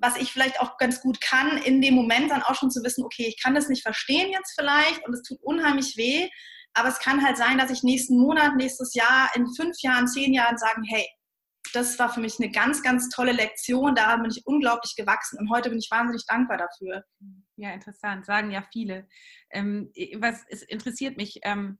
[0.00, 3.04] was ich vielleicht auch ganz gut kann, in dem Moment dann auch schon zu wissen,
[3.04, 6.28] okay, ich kann das nicht verstehen jetzt vielleicht und es tut unheimlich weh,
[6.72, 10.32] aber es kann halt sein, dass ich nächsten Monat, nächstes Jahr, in fünf Jahren, zehn
[10.32, 11.06] Jahren sagen, hey,
[11.72, 13.94] das war für mich eine ganz, ganz tolle Lektion.
[13.94, 17.04] Daran bin ich unglaublich gewachsen und heute bin ich wahnsinnig dankbar dafür.
[17.56, 18.24] Ja, interessant.
[18.24, 19.06] Sagen ja viele.
[19.50, 21.40] Ähm, was es interessiert mich.
[21.42, 21.78] Ähm,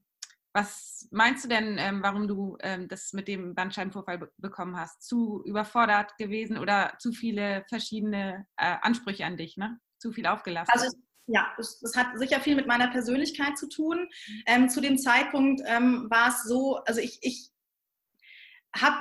[0.53, 5.03] was meinst du denn, ähm, warum du ähm, das mit dem Bandscheibenvorfall be bekommen hast?
[5.03, 9.79] Zu überfordert gewesen oder zu viele verschiedene äh, Ansprüche an dich, ne?
[9.99, 10.71] Zu viel aufgelassen?
[10.73, 10.89] Also
[11.27, 14.09] ja, das, das, hat sicher viel mit meiner Persönlichkeit zu tun.
[14.47, 17.51] Ähm, zu dem Zeitpunkt ähm, war es so, also ich, ich
[18.75, 18.97] habe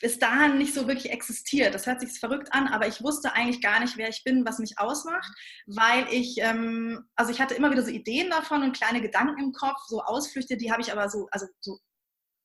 [0.00, 1.74] bis dahin nicht so wirklich existiert.
[1.74, 4.58] Das hört sich verrückt an, aber ich wusste eigentlich gar nicht, wer ich bin, was
[4.58, 5.30] mich ausmacht,
[5.66, 9.52] weil ich, ähm, also ich hatte immer wieder so Ideen davon und kleine Gedanken im
[9.52, 11.78] Kopf, so Ausflüchte, die habe ich aber so, also so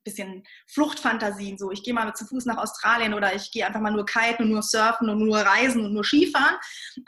[0.04, 1.58] bisschen Fluchtfantasien.
[1.58, 4.44] So, ich gehe mal zu Fuß nach Australien oder ich gehe einfach mal nur kiten
[4.44, 6.56] und nur surfen und nur reisen und nur Skifahren.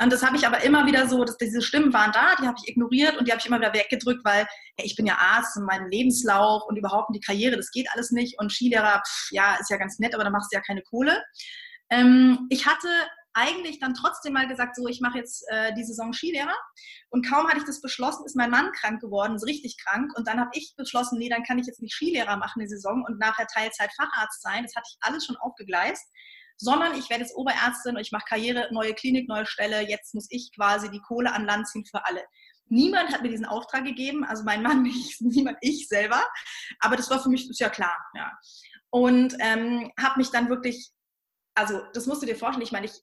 [0.02, 2.58] Und das habe ich aber immer wieder so, dass diese Stimmen waren da, die habe
[2.62, 4.46] ich ignoriert und die habe ich immer wieder weggedrückt, weil
[4.78, 8.12] hey, ich bin ja Arzt und mein Lebenslauf und überhaupt die Karriere, das geht alles
[8.12, 8.40] nicht.
[8.40, 11.24] Und Skilehrer, pff, ja, ist ja ganz nett, aber da machst du ja keine Kohle.
[11.90, 12.88] Ähm, ich hatte
[13.36, 16.56] eigentlich dann trotzdem mal gesagt, so, ich mache jetzt äh, die Saison Skilehrer.
[17.10, 20.14] Und kaum hatte ich das beschlossen, ist mein Mann krank geworden, ist richtig krank.
[20.16, 23.04] Und dann habe ich beschlossen, nee, dann kann ich jetzt nicht Skilehrer machen die Saison
[23.06, 24.64] und nachher Teilzeit Facharzt sein.
[24.64, 26.04] Das hatte ich alles schon aufgegleist.
[26.58, 29.82] Sondern ich werde jetzt Oberärztin und ich mache Karriere, neue Klinik, neue Stelle.
[29.82, 32.24] Jetzt muss ich quasi die Kohle an Land ziehen für alle.
[32.68, 36.24] Niemand hat mir diesen Auftrag gegeben, also mein Mann nicht, niemand, ich selber.
[36.80, 38.32] Aber das war für mich, ist ja klar, ja.
[38.90, 40.94] Und ähm, habe mich dann wirklich
[41.56, 43.02] also das musst du dir vorstellen, ich meine, ich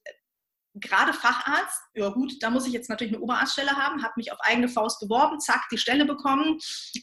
[0.74, 4.38] gerade Facharzt, ja gut, da muss ich jetzt natürlich eine Oberarztstelle haben, habe mich auf
[4.40, 6.58] eigene Faust beworben, zack, die Stelle bekommen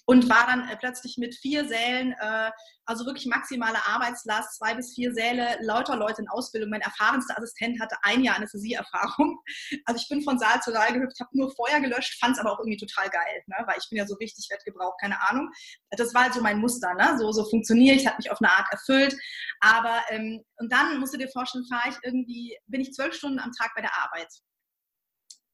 [0.06, 2.52] und war dann äh, plötzlich mit vier Sälen, äh,
[2.86, 6.72] also wirklich maximale Arbeitslast, zwei bis vier Säle, lauter Leute in Ausbildung.
[6.72, 9.40] Mein erfahrenster Assistent hatte ein Jahr Anästhesieerfahrung.
[9.86, 12.52] Also ich bin von Saal zu Saal gehüpft, habe nur Feuer gelöscht, fand es aber
[12.52, 13.56] auch irgendwie total geil, ne?
[13.66, 14.64] weil ich bin ja so wichtig, werde
[15.00, 15.50] keine Ahnung.
[15.92, 17.18] Das war halt so mein Muster, ne?
[17.20, 19.16] so, so funktioniere ich, hat mich auf eine Art erfüllt.
[19.60, 23.40] Aber, ähm, und dann musst du dir vorstellen, fahre ich irgendwie, bin ich zwölf Stunden
[23.40, 24.30] am Tag bei der Arbeit.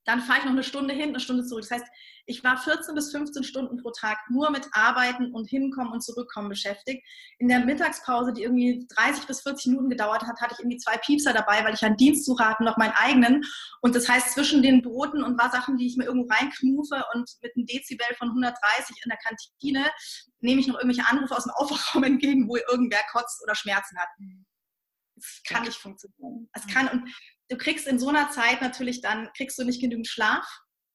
[0.05, 1.63] Dann fahre ich noch eine Stunde hin, eine Stunde zurück.
[1.67, 1.87] Das heißt,
[2.27, 6.49] ich war 14 bis 15 Stunden pro Tag nur mit Arbeiten und Hinkommen und Zurückkommen
[6.49, 7.03] beschäftigt.
[7.39, 10.97] In der Mittagspause, die irgendwie 30 bis 40 Minuten gedauert hat, hatte ich irgendwie zwei
[10.97, 13.43] Piepser dabei, weil ich einen Dienstsuche hatte, noch meinen eigenen.
[13.81, 17.29] Und das heißt, zwischen den Broten und war Sachen, die ich mir irgendwo reinknufe und
[17.41, 19.91] mit einem Dezibel von 130 in der Kantine
[20.39, 24.09] nehme ich noch irgendwelche Anrufe aus dem Aufwachraum entgegen, wo irgendwer kotzt oder Schmerzen hat.
[25.17, 26.49] Es kann nicht funktionieren.
[26.53, 27.09] Es kann und
[27.49, 30.45] du kriegst in so einer Zeit natürlich dann, kriegst du nicht genügend Schlaf.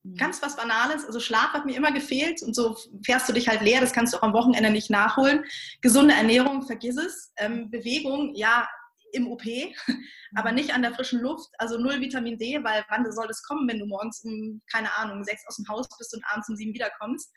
[0.02, 0.16] Mhm.
[0.16, 1.04] Ganz was Banales.
[1.04, 3.80] Also Schlaf hat mir immer gefehlt und so fährst du dich halt leer.
[3.80, 5.44] Das kannst du auch am Wochenende nicht nachholen.
[5.80, 7.32] Gesunde Ernährung, vergiss es.
[7.36, 8.66] Ähm, Bewegung, ja,
[9.12, 9.42] im OP,
[10.36, 10.56] aber mhm.
[10.56, 11.48] nicht an der frischen Luft.
[11.58, 15.24] Also null Vitamin D, weil wann soll das kommen, wenn du morgens um, keine Ahnung,
[15.24, 17.32] sechs aus dem Haus bist und abends um sieben wiederkommst?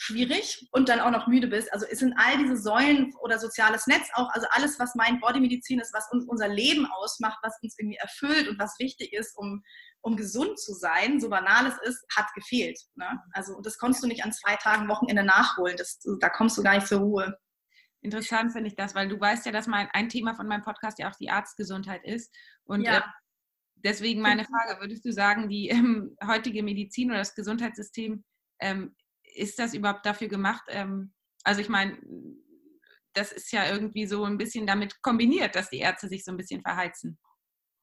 [0.00, 1.70] Schwierig und dann auch noch müde bist.
[1.74, 5.78] Also es sind all diese Säulen oder soziales Netz auch, also alles, was mein Bodymedizin
[5.78, 9.62] ist, was uns unser Leben ausmacht, was uns irgendwie erfüllt und was wichtig ist, um,
[10.00, 12.80] um gesund zu sein, so banal es ist, hat gefehlt.
[12.94, 13.20] Ne?
[13.34, 15.76] Also das konntest du nicht an zwei Tagen Wochenende nachholen.
[15.76, 17.38] Das, da kommst du gar nicht zur Ruhe.
[18.00, 20.98] Interessant finde ich das, weil du weißt ja, dass mein, ein Thema von meinem Podcast
[20.98, 22.34] ja auch die Arztgesundheit ist.
[22.64, 22.98] Und ja.
[22.98, 23.02] äh,
[23.74, 28.24] deswegen meine Frage, würdest du sagen, die ähm, heutige Medizin oder das Gesundheitssystem
[28.60, 28.96] ähm,
[29.34, 30.64] ist das überhaupt dafür gemacht?
[30.68, 31.12] Ähm,
[31.44, 31.98] also ich meine,
[33.14, 36.36] das ist ja irgendwie so ein bisschen damit kombiniert, dass die Ärzte sich so ein
[36.36, 37.18] bisschen verheizen.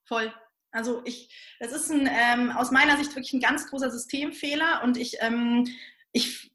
[0.05, 0.33] Voll.
[0.71, 1.29] Also ich,
[1.59, 5.67] das ist ein, ähm, aus meiner Sicht wirklich ein ganz großer Systemfehler und ich, ähm,
[6.11, 6.51] ich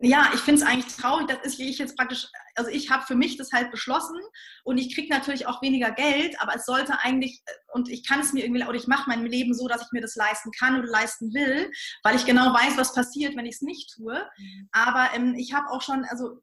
[0.00, 3.04] ja, ich finde es eigentlich traurig, das ist, wie ich jetzt praktisch, also ich habe
[3.04, 4.16] für mich das halt beschlossen
[4.62, 8.32] und ich kriege natürlich auch weniger Geld, aber es sollte eigentlich, und ich kann es
[8.32, 10.88] mir irgendwie, oder ich mache mein Leben so, dass ich mir das leisten kann oder
[10.88, 11.70] leisten will,
[12.04, 14.24] weil ich genau weiß, was passiert, wenn ich es nicht tue.
[14.36, 14.68] Mhm.
[14.70, 16.40] Aber ähm, ich habe auch schon, also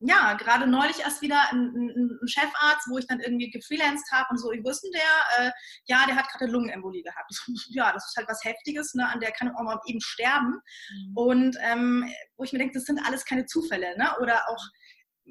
[0.00, 4.38] ja, gerade neulich erst wieder ein, ein, Chefarzt, wo ich dann irgendwie gefreelanced habe und
[4.38, 5.46] so, wie wussten der?
[5.46, 5.50] Äh,
[5.86, 7.32] ja, der hat gerade Lungenembolie gehabt.
[7.68, 9.08] ja, das ist halt was Heftiges, ne?
[9.08, 10.60] an der kann auch mal eben sterben.
[10.90, 11.16] Mhm.
[11.16, 13.96] Und ähm, wo ich mir denke, das sind alles keine Zufälle.
[13.98, 14.08] Ne?
[14.20, 14.64] Oder auch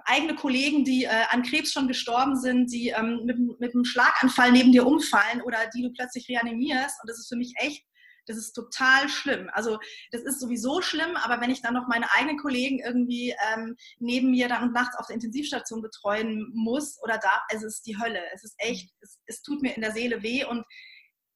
[0.06, 4.52] eigene Kollegen, die äh, an Krebs schon gestorben sind, die ähm, mit, mit einem Schlaganfall
[4.52, 7.02] neben dir umfallen oder die du plötzlich reanimierst.
[7.02, 7.84] Und das ist für mich echt
[8.28, 9.50] das ist total schlimm.
[9.54, 9.80] Also
[10.12, 14.32] das ist sowieso schlimm, aber wenn ich dann noch meine eigenen Kollegen irgendwie ähm, neben
[14.32, 18.22] mir dann und nachts auf der Intensivstation betreuen muss oder darf, es ist die Hölle.
[18.34, 20.66] Es ist echt, es, es tut mir in der Seele weh und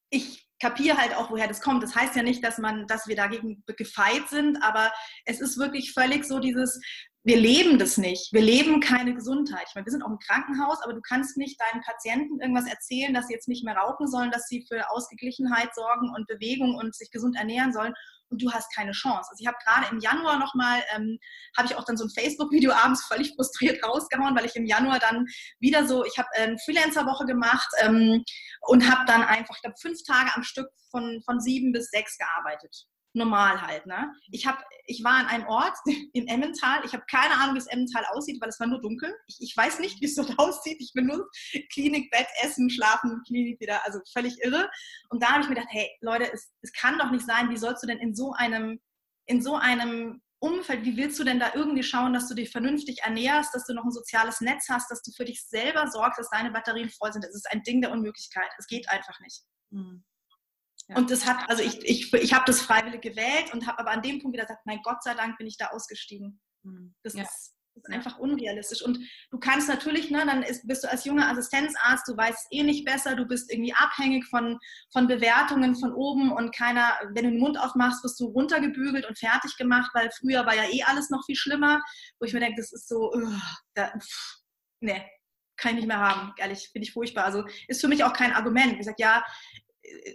[0.09, 1.81] ich kapiere halt auch, woher das kommt.
[1.81, 4.91] Das heißt ja nicht, dass man, dass wir dagegen gefeit sind, aber
[5.25, 6.79] es ist wirklich völlig so dieses,
[7.23, 8.33] wir leben das nicht.
[8.33, 9.65] Wir leben keine Gesundheit.
[9.67, 13.13] Ich meine, wir sind auch im Krankenhaus, aber du kannst nicht deinen Patienten irgendwas erzählen,
[13.13, 16.95] dass sie jetzt nicht mehr rauchen sollen, dass sie für Ausgeglichenheit sorgen und Bewegung und
[16.95, 17.93] sich gesund ernähren sollen.
[18.29, 19.29] Und du hast keine Chance.
[19.29, 21.19] Also ich habe gerade im Januar nochmal, ähm,
[21.55, 24.99] habe ich auch dann so ein Facebook-Video abends völlig frustriert rausgehauen, weil ich im Januar
[24.99, 25.27] dann
[25.59, 28.23] wieder so, ich habe äh, eine Freelancer-Woche gemacht ähm,
[28.61, 32.17] und habe dann einfach, ich glaube, fünf Tage am Stück von, von sieben bis sechs
[32.17, 33.85] gearbeitet normal halt.
[33.85, 34.13] Ne?
[34.31, 35.77] Ich, hab, ich war an einem Ort
[36.13, 36.83] in Emmental.
[36.85, 39.13] Ich habe keine Ahnung, wie es Emmental aussieht, weil es war nur dunkel.
[39.27, 40.77] Ich, ich weiß nicht, wie es dort aussieht.
[40.79, 41.29] Ich bin nur
[41.73, 43.85] Klinik, Bett, Essen, Schlafen, Klinik wieder.
[43.85, 44.69] Also völlig irre.
[45.09, 47.57] Und da habe ich mir gedacht, hey Leute, es, es kann doch nicht sein, wie
[47.57, 48.79] sollst du denn in so einem,
[49.25, 53.03] in so einem Umfeld, wie willst du denn da irgendwie schauen, dass du dich vernünftig
[53.03, 56.31] ernährst, dass du noch ein soziales Netz hast, dass du für dich selber sorgst, dass
[56.31, 57.23] deine Batterien voll sind?
[57.23, 58.49] Das ist ein Ding der Unmöglichkeit.
[58.57, 59.43] Es geht einfach nicht.
[59.69, 60.03] Mhm.
[60.95, 64.01] Und das hat, also ich, ich, ich habe das freiwillig gewählt und habe aber an
[64.01, 66.41] dem Punkt wieder gesagt, mein Gott sei Dank bin ich da ausgestiegen.
[66.63, 66.93] Hm.
[67.03, 67.23] Das ja.
[67.23, 68.81] ist, ist einfach unrealistisch.
[68.81, 68.99] Und
[69.29, 72.85] du kannst natürlich, ne, dann ist, bist du als junger Assistenzarzt, du weißt eh nicht
[72.85, 74.59] besser, du bist irgendwie abhängig von,
[74.91, 79.17] von Bewertungen von oben und keiner, wenn du den Mund aufmachst, wirst du runtergebügelt und
[79.17, 81.81] fertig gemacht, weil früher war ja eh alles noch viel schlimmer,
[82.19, 83.39] wo ich mir denke, das ist so, uh,
[83.73, 84.41] da, pff,
[84.81, 85.03] nee,
[85.57, 87.25] kann ich nicht mehr haben, ehrlich, finde ich furchtbar.
[87.25, 88.77] Also ist für mich auch kein Argument.
[88.79, 89.23] Ich sage, ja,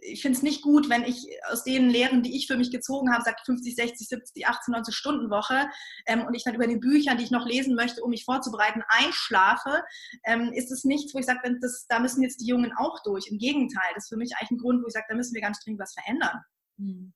[0.02, 3.12] ich finde es nicht gut, wenn ich aus den Lehren, die ich für mich gezogen
[3.12, 5.68] habe, sagt 50, 60, 70, 18, 19 Stunden Woche
[6.06, 8.82] ähm, und ich dann über die Bücher, die ich noch lesen möchte, um mich vorzubereiten,
[8.88, 9.82] einschlafe,
[10.24, 11.40] ähm, ist es nichts, wo ich sage,
[11.88, 13.28] da müssen jetzt die Jungen auch durch.
[13.28, 15.42] Im Gegenteil, das ist für mich eigentlich ein Grund, wo ich sage, da müssen wir
[15.42, 16.40] ganz dringend was verändern.
[16.78, 17.12] Hm, hm.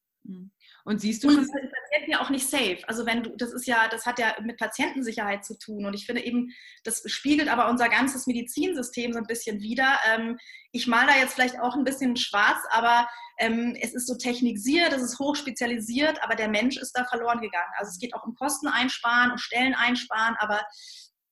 [0.85, 2.79] Und siehst du und, Patienten ja auch nicht safe.
[2.87, 5.85] Also wenn du, das ist ja, das hat ja mit Patientensicherheit zu tun.
[5.85, 6.51] Und ich finde eben,
[6.85, 9.99] das spiegelt aber unser ganzes Medizinsystem so ein bisschen wider.
[10.09, 10.39] Ähm,
[10.73, 14.93] ich male da jetzt vielleicht auch ein bisschen schwarz, aber ähm, es ist so technisiert,
[14.93, 17.73] es ist hochspezialisiert, aber der Mensch ist da verloren gegangen.
[17.77, 20.65] Also es geht auch um Kosten einsparen und Stellen einsparen, aber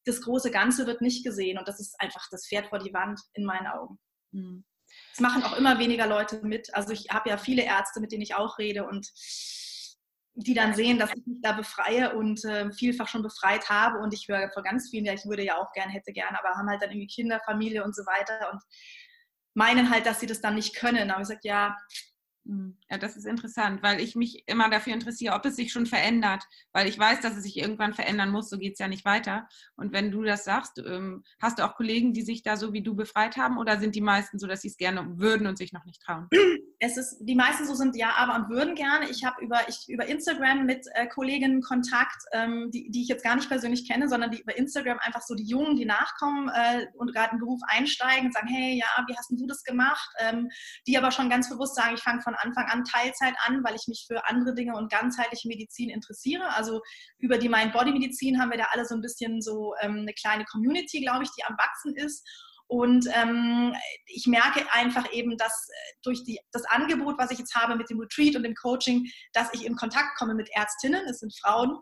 [0.04, 1.58] das große Ganze wird nicht gesehen.
[1.58, 3.98] Und das ist einfach das Pferd vor die Wand in meinen Augen.
[4.32, 4.64] Mhm.
[5.18, 6.72] Es machen auch immer weniger Leute mit.
[6.76, 9.11] Also ich habe ja viele Ärzte, mit denen ich auch rede und
[10.37, 13.98] die dann sehen, dass ich mich da befreie und äh, vielfach schon befreit habe.
[13.98, 16.50] Und ich höre von ganz vielen, ja, ich würde ja auch gern, hätte gern, aber
[16.50, 18.62] haben halt dann irgendwie Kinder, Familie und so weiter und
[19.54, 21.11] meinen halt, dass sie das dann nicht können.
[21.11, 21.76] Aber ich sage, ja.
[22.90, 26.44] Ja, das ist interessant, weil ich mich immer dafür interessiere, ob es sich schon verändert,
[26.72, 29.46] weil ich weiß, dass es sich irgendwann verändern muss, so geht es ja nicht weiter.
[29.76, 32.82] Und wenn du das sagst, ähm, hast du auch Kollegen, die sich da so wie
[32.82, 35.72] du befreit haben oder sind die meisten so, dass sie es gerne würden und sich
[35.74, 36.28] noch nicht trauen?
[36.80, 39.10] Es ist, die meisten so sind ja, aber und würden gerne.
[39.10, 43.24] Ich habe über, ich, über Instagram mit äh, Kolleginnen Kontakt, ähm, die, die ich jetzt
[43.24, 46.86] gar nicht persönlich kenne, sondern die über Instagram einfach so die Jungen, die nachkommen äh,
[46.94, 50.08] und gerade im Beruf einsteigen, sagen, hey, ja, wie hast du das gemacht?
[50.20, 50.48] Ähm,
[50.86, 53.88] die aber schon ganz bewusst sagen, ich fange von Anfang an Teilzeit an, weil ich
[53.88, 56.54] mich für andere Dinge und ganzheitliche Medizin interessiere.
[56.54, 56.80] Also
[57.18, 61.00] über die Mind-Body-Medizin haben wir da alle so ein bisschen so ähm, eine kleine Community,
[61.00, 62.24] glaube ich, die am Wachsen ist.
[62.68, 63.74] Und ähm,
[64.07, 67.88] ich merke einfach eben, dass äh, durch die, das Angebot, was ich jetzt habe mit
[67.88, 71.78] dem Retreat und dem Coaching, dass ich in Kontakt komme mit Ärztinnen, es sind Frauen,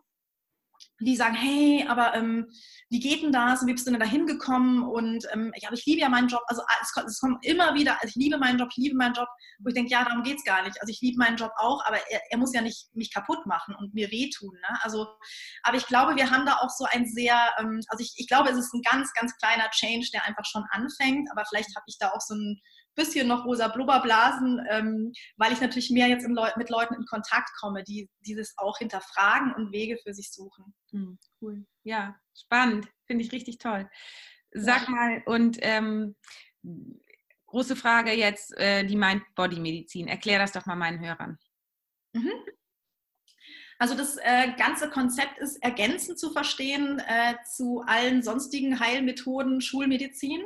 [1.00, 2.50] die sagen, hey, aber ähm,
[2.88, 3.60] wie geht denn das?
[3.60, 4.82] Und wie bist du denn da hingekommen?
[4.82, 7.74] Und ähm, ja, aber ich liebe ja meinen Job, also es kommt, es kommt immer
[7.74, 9.28] wieder, also ich liebe meinen Job, ich liebe meinen Job,
[9.58, 11.84] wo ich denke, ja, darum geht es gar nicht, also ich liebe meinen Job auch,
[11.84, 14.78] aber er, er, muss ja nicht mich kaputt machen und mir wehtun, ne?
[14.82, 15.06] also,
[15.62, 18.50] aber ich glaube, wir haben da auch so ein sehr, ähm, also ich, ich glaube,
[18.50, 21.98] es ist ein ganz, ganz kleiner Change, der einfach schon anfängt, aber vielleicht habe ich
[21.98, 22.60] da auch so ein
[22.96, 27.50] bisschen noch rosa Blubberblasen, ähm, weil ich natürlich mehr jetzt Leu mit Leuten in Kontakt
[27.60, 30.74] komme, die dieses auch hinterfragen und Wege für sich suchen.
[30.90, 31.64] Mhm, cool.
[31.84, 32.88] Ja, spannend.
[33.06, 33.88] Finde ich richtig toll.
[34.50, 36.16] Sag mal, und ähm,
[37.46, 40.08] große Frage jetzt, äh, die Mind-Body-Medizin.
[40.08, 41.38] Erklär das doch mal meinen Hörern.
[42.12, 42.32] Mhm.
[43.78, 50.42] Also das äh, ganze Konzept ist ergänzend zu verstehen äh, zu allen sonstigen Heilmethoden Schulmedizin.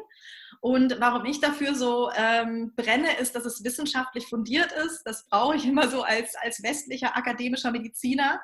[0.60, 5.02] Und warum ich dafür so ähm, brenne, ist, dass es wissenschaftlich fundiert ist.
[5.04, 8.40] Das brauche ich immer so als, als westlicher akademischer Mediziner.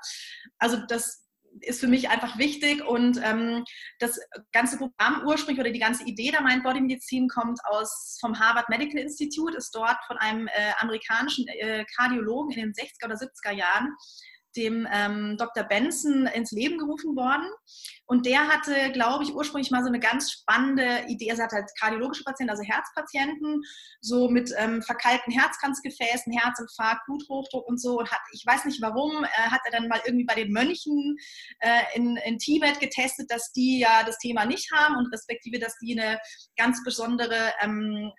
[0.59, 1.27] Also das
[1.61, 3.65] ist für mich einfach wichtig und ähm,
[3.99, 4.19] das
[4.53, 8.69] ganze Programm ursprünglich oder die ganze Idee der Mind Body Medizin kommt aus vom Harvard
[8.69, 13.53] Medical Institute, ist dort von einem äh, amerikanischen äh, Kardiologen in den 60er oder 70er
[13.53, 13.95] Jahren
[14.57, 15.65] dem ähm, Dr.
[15.65, 17.47] Benson ins Leben gerufen worden.
[18.07, 21.29] Und der hatte, glaube ich, ursprünglich mal so eine ganz spannende Idee.
[21.29, 23.63] Er hat halt kardiologische Patienten, also Herzpatienten,
[24.01, 27.99] so mit ähm, verkalkten Herzkranzgefäßen, Herzinfarkt, Bluthochdruck und so.
[27.99, 31.17] Und hat, ich weiß nicht warum, äh, hat er dann mal irgendwie bei den Mönchen
[31.61, 35.77] äh, in, in Tibet getestet, dass die ja das Thema nicht haben und respektive, dass
[35.79, 36.19] die eine
[36.57, 38.13] ganz besondere ähm,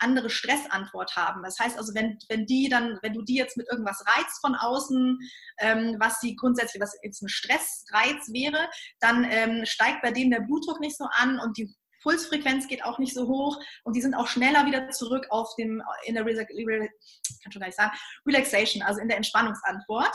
[0.00, 1.42] andere Stressantwort haben.
[1.42, 4.54] Das heißt also, wenn, wenn die dann, wenn du die jetzt mit irgendwas reizt von
[4.54, 5.18] außen,
[5.58, 8.68] ähm, was sie grundsätzlich, was jetzt ein Stressreiz wäre,
[9.00, 12.98] dann ähm, steigt bei denen der Blutdruck nicht so an und die Pulsfrequenz geht auch
[12.98, 17.60] nicht so hoch und die sind auch schneller wieder zurück auf dem, in der schon
[17.60, 17.92] gar nicht sagen,
[18.26, 20.14] Relaxation, also in der Entspannungsantwort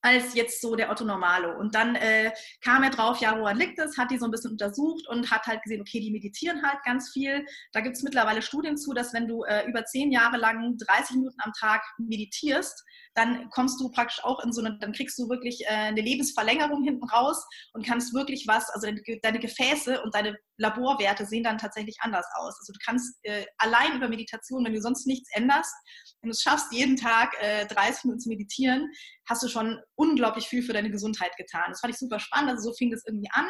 [0.00, 1.58] als jetzt so der Otto Normalo.
[1.58, 2.32] Und dann äh,
[2.62, 5.46] kam er drauf, ja, woran liegt es, hat die so ein bisschen untersucht und hat
[5.46, 7.44] halt gesehen, okay, die meditieren halt ganz viel.
[7.72, 11.16] Da gibt es mittlerweile Studien zu, dass wenn du äh, über zehn Jahre lang 30
[11.16, 12.84] Minuten am Tag meditierst,
[13.14, 16.84] dann kommst du praktisch auch in so eine, dann kriegst du wirklich äh, eine Lebensverlängerung
[16.84, 21.58] hinten raus und kannst wirklich was, also deine, deine, Gefäße und deine Laborwerte sehen dann
[21.58, 22.56] tatsächlich anders aus.
[22.60, 25.74] Also du kannst äh, allein über Meditation, wenn du sonst nichts änderst,
[26.20, 28.88] wenn du es schaffst, jeden Tag äh, 30 Minuten zu meditieren,
[29.28, 31.66] hast du schon unglaublich viel für deine Gesundheit getan.
[31.68, 33.46] Das fand ich super spannend, also so fing das irgendwie an.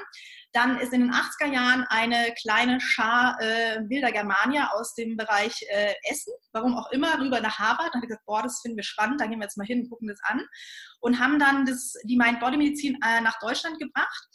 [0.52, 5.54] Dann ist in den 80er Jahren eine kleine Schar äh, wilder Germanier aus dem Bereich
[5.70, 7.94] äh, Essen, warum auch immer, rüber nach Harvard.
[7.94, 9.90] Dann hat gesagt, boah, das finden wir spannend, da gehen wir jetzt mal hin und
[9.90, 10.46] gucken das an.
[11.00, 14.28] Und haben dann das, die Mind-Body-Medizin äh, nach Deutschland gebracht,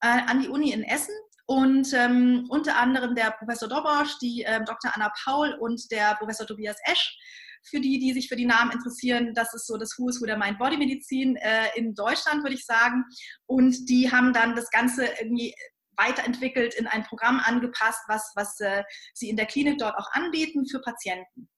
[0.00, 1.14] äh, an die Uni in Essen.
[1.46, 4.92] Und ähm, unter anderem der Professor Dobosch, die ähm, Dr.
[4.94, 7.16] Anna Paul und der Professor Tobias Esch
[7.62, 9.32] für die, die sich für die Namen interessieren.
[9.34, 13.04] Das ist so das Who is Who der Mind-Body-Medizin äh, in Deutschland, würde ich sagen.
[13.46, 15.54] Und die haben dann das Ganze irgendwie
[15.96, 20.66] weiterentwickelt, in ein Programm angepasst, was, was äh, sie in der Klinik dort auch anbieten
[20.66, 21.48] für Patienten.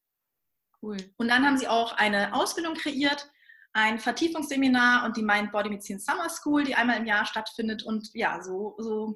[0.83, 0.97] Cool.
[1.19, 3.31] Und dann haben sie auch eine Ausbildung kreiert,
[3.73, 7.83] ein Vertiefungsseminar und die Mind-Body-Medizin Summer School, die einmal im Jahr stattfindet.
[7.83, 9.15] Und ja, so, so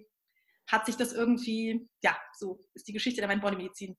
[0.70, 3.96] hat sich das irgendwie, ja, so ist die Geschichte der Mind-Body-Medizin.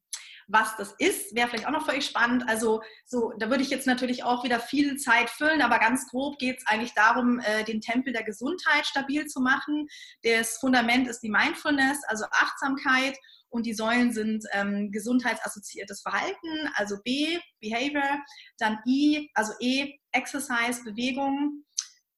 [0.47, 2.47] Was das ist, wäre vielleicht auch noch für euch spannend.
[2.47, 6.37] Also so, da würde ich jetzt natürlich auch wieder viel Zeit füllen, aber ganz grob
[6.37, 9.87] geht es eigentlich darum, äh, den Tempel der Gesundheit stabil zu machen.
[10.23, 13.17] Das Fundament ist die Mindfulness, also Achtsamkeit
[13.49, 18.19] und die Säulen sind ähm, gesundheitsassoziiertes Verhalten, also B, Behavior,
[18.57, 21.63] dann I, also E, Exercise, Bewegung,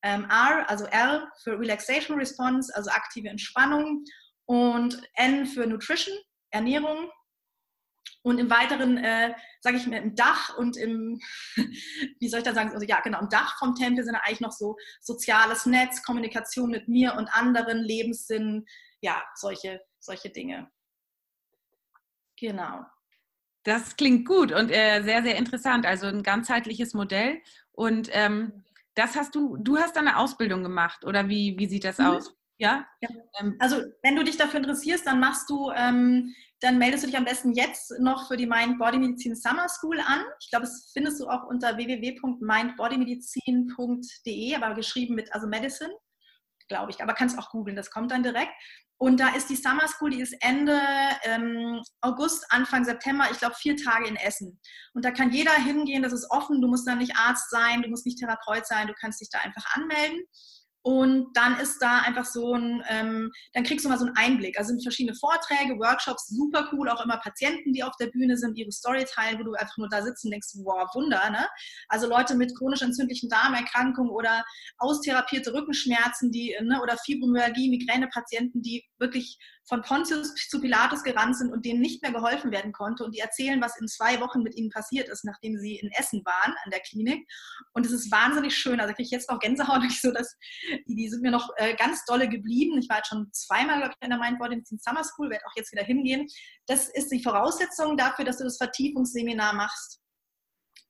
[0.03, 4.03] ähm, R, also R für Relaxation Response, also aktive Entspannung
[4.45, 6.15] und N für Nutrition,
[6.49, 7.09] Ernährung.
[8.23, 11.19] Und im Weiteren, äh, sage ich mir, im Dach und im,
[12.19, 14.51] wie soll ich da sagen, also ja, genau, im Dach vom Tempel sind eigentlich noch
[14.51, 18.65] so soziales Netz, Kommunikation mit mir und anderen, Lebenssinn,
[19.01, 20.69] ja, solche, solche Dinge.
[22.39, 22.85] Genau.
[23.63, 25.85] Das klingt gut und äh, sehr, sehr interessant.
[25.85, 27.41] Also ein ganzheitliches Modell.
[27.71, 28.63] Und ähm,
[28.95, 32.05] das hast du, du hast eine Ausbildung gemacht oder wie, wie sieht das mhm.
[32.05, 32.33] aus?
[32.57, 32.87] Ja?
[33.01, 33.09] ja.
[33.39, 37.17] Ähm, also wenn du dich dafür interessierst, dann machst du, ähm, dann meldest du dich
[37.17, 40.23] am besten jetzt noch für die Mind Body Medizin Summer School an.
[40.41, 45.93] Ich glaube, das findest du auch unter www.mindbodymedizin.de, aber geschrieben mit also Medicine,
[46.67, 47.03] glaube ich.
[47.03, 48.53] Aber kannst auch googeln, das kommt dann direkt.
[48.99, 50.81] Und da ist die Summer School, die ist Ende
[51.23, 54.59] ähm, August, Anfang September, ich glaube vier Tage in Essen.
[54.93, 57.89] Und da kann jeder hingehen, das ist offen, du musst da nicht Arzt sein, du
[57.89, 60.23] musst nicht Therapeut sein, du kannst dich da einfach anmelden.
[60.87, 64.57] Und dann ist da einfach so ein, ähm, dann kriegst du mal so einen Einblick.
[64.57, 68.57] Also sind verschiedene Vorträge, Workshops, super cool, auch immer Patienten, die auf der Bühne sind,
[68.57, 71.45] ihre Story teilen, wo du einfach nur da sitzt und denkst, wow, Wunder, ne?
[71.89, 74.45] Also Leute mit chronisch entzündlichen Darmerkrankungen oder
[74.77, 81.51] austherapierte Rückenschmerzen, die, ne, oder Fibromyalgie, Migränepatienten, die wirklich von Pontius zu Pilatus gerannt sind
[81.51, 83.03] und denen nicht mehr geholfen werden konnte.
[83.03, 86.23] Und die erzählen, was in zwei Wochen mit ihnen passiert ist, nachdem sie in Essen
[86.25, 87.27] waren, an der Klinik.
[87.73, 88.79] Und es ist wahnsinnig schön.
[88.79, 90.35] Also kriege ich jetzt noch Gänsehaut, so dass
[90.87, 92.77] die, die sind mir noch äh, ganz dolle geblieben.
[92.77, 95.45] Ich war jetzt schon zweimal, glaube ich, in der Mind Body Medicine Summer School, werde
[95.45, 96.27] auch jetzt wieder hingehen.
[96.65, 99.99] Das ist die Voraussetzung dafür, dass du das Vertiefungsseminar machst.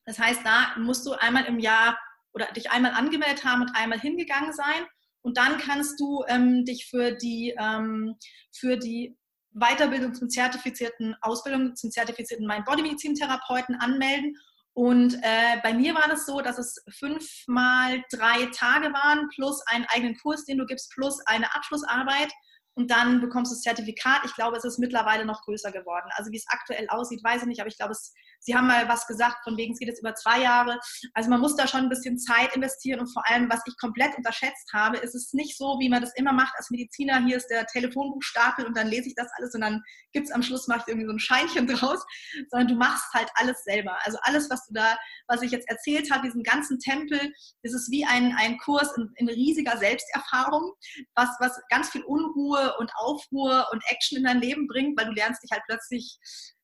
[0.04, 1.98] Das heißt, da musst du einmal im Jahr
[2.32, 4.86] oder dich einmal angemeldet haben und einmal hingegangen sein.
[5.22, 8.16] Und dann kannst du ähm, dich für die, ähm,
[8.52, 9.16] für die
[9.52, 14.36] Weiterbildung zum zertifizierten Ausbildung zum zertifizierten Mind-Body-Medizin-Therapeuten anmelden.
[14.74, 19.86] Und äh, bei mir war das so, dass es fünfmal drei Tage waren, plus einen
[19.88, 22.32] eigenen Kurs, den du gibst, plus eine Abschlussarbeit
[22.78, 24.20] und dann bekommst du das Zertifikat.
[24.24, 26.08] Ich glaube, es ist mittlerweile noch größer geworden.
[26.14, 28.88] Also wie es aktuell aussieht, weiß ich nicht, aber ich glaube, es, Sie haben mal
[28.88, 30.78] was gesagt, von wegen es geht jetzt über zwei Jahre.
[31.14, 34.16] Also man muss da schon ein bisschen Zeit investieren und vor allem, was ich komplett
[34.16, 37.24] unterschätzt habe, ist es nicht so, wie man das immer macht als Mediziner.
[37.24, 39.82] Hier ist der Telefonbuchstapel und dann lese ich das alles und dann
[40.12, 42.04] gibt es am Schluss mache ich irgendwie so ein Scheinchen draus,
[42.50, 43.96] sondern du machst halt alles selber.
[44.04, 47.32] Also alles, was du da, was ich jetzt erzählt habe, diesen ganzen Tempel,
[47.62, 50.72] das ist wie ein, ein Kurs in, in riesiger Selbsterfahrung,
[51.14, 55.12] was, was ganz viel Unruhe und Aufruhr und Action in dein Leben bringt, weil du
[55.12, 56.18] lernst dich halt plötzlich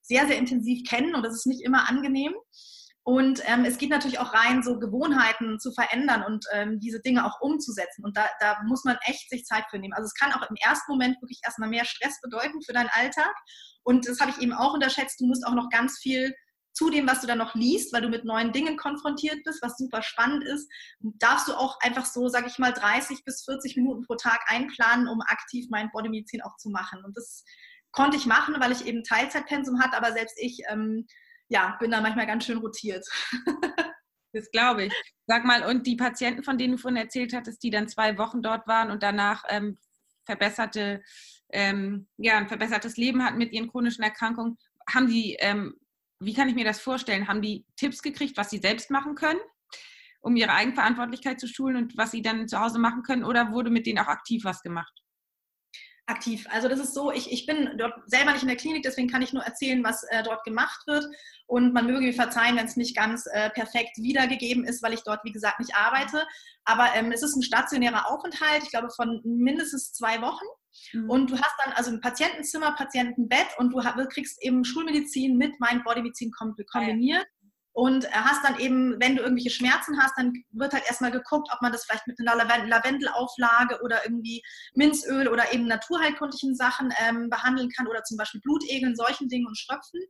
[0.06, 2.34] sehr, sehr intensiv kennen und das ist nicht immer angenehm.
[3.06, 7.26] Und ähm, es geht natürlich auch rein, so Gewohnheiten zu verändern und ähm, diese Dinge
[7.26, 8.02] auch umzusetzen.
[8.02, 9.92] Und da, da muss man echt sich Zeit für nehmen.
[9.92, 13.34] Also es kann auch im ersten Moment wirklich erstmal mehr Stress bedeuten für deinen Alltag.
[13.82, 15.20] Und das habe ich eben auch unterschätzt.
[15.20, 16.34] Du musst auch noch ganz viel
[16.72, 19.76] zu dem, was du dann noch liest, weil du mit neuen Dingen konfrontiert bist, was
[19.76, 20.68] super spannend ist,
[21.00, 25.08] darfst du auch einfach so, sage ich mal, 30 bis 40 Minuten pro Tag einplanen,
[25.08, 27.04] um aktiv mein Bodymedizin auch zu machen.
[27.04, 27.44] Und das
[27.94, 31.06] konnte ich machen, weil ich eben Teilzeitpensum hatte, aber selbst ich ähm,
[31.48, 33.06] ja, bin da manchmal ganz schön rotiert.
[34.36, 34.92] Das glaube ich.
[35.28, 38.42] Sag mal, und die Patienten, von denen du vorhin erzählt hattest, die dann zwei Wochen
[38.42, 39.78] dort waren und danach ähm,
[40.24, 41.04] verbesserte,
[41.52, 44.58] ähm, ja, ein verbessertes Leben hatten mit ihren chronischen Erkrankungen,
[44.92, 45.76] haben die ähm,
[46.20, 47.28] wie kann ich mir das vorstellen?
[47.28, 49.40] Haben die Tipps gekriegt, was sie selbst machen können,
[50.20, 53.24] um ihre Eigenverantwortlichkeit zu schulen und was sie dann zu Hause machen können?
[53.24, 54.92] Oder wurde mit denen auch aktiv was gemacht?
[56.06, 56.46] Aktiv.
[56.50, 59.22] Also das ist so, ich, ich bin dort selber nicht in der Klinik, deswegen kann
[59.22, 61.06] ich nur erzählen, was äh, dort gemacht wird.
[61.46, 65.02] Und man möge mir verzeihen, wenn es nicht ganz äh, perfekt wiedergegeben ist, weil ich
[65.02, 66.26] dort, wie gesagt, nicht arbeite.
[66.64, 70.44] Aber ähm, es ist ein stationärer Aufenthalt, ich glaube, von mindestens zwei Wochen.
[70.92, 71.10] Mhm.
[71.10, 76.32] Und du hast dann also ein Patientenzimmer, Patientenbett und du kriegst eben Schulmedizin mit Mind-Body-Medizin
[76.32, 77.26] kombiniert.
[77.76, 81.60] Und hast dann eben, wenn du irgendwelche Schmerzen hast, dann wird halt erstmal geguckt, ob
[81.60, 84.42] man das vielleicht mit einer Lavendelauflage oder irgendwie
[84.74, 89.58] Minzöl oder eben naturheilkundlichen Sachen ähm, behandeln kann oder zum Beispiel Blutegeln, solchen Dingen und
[89.58, 90.00] Schröpfen.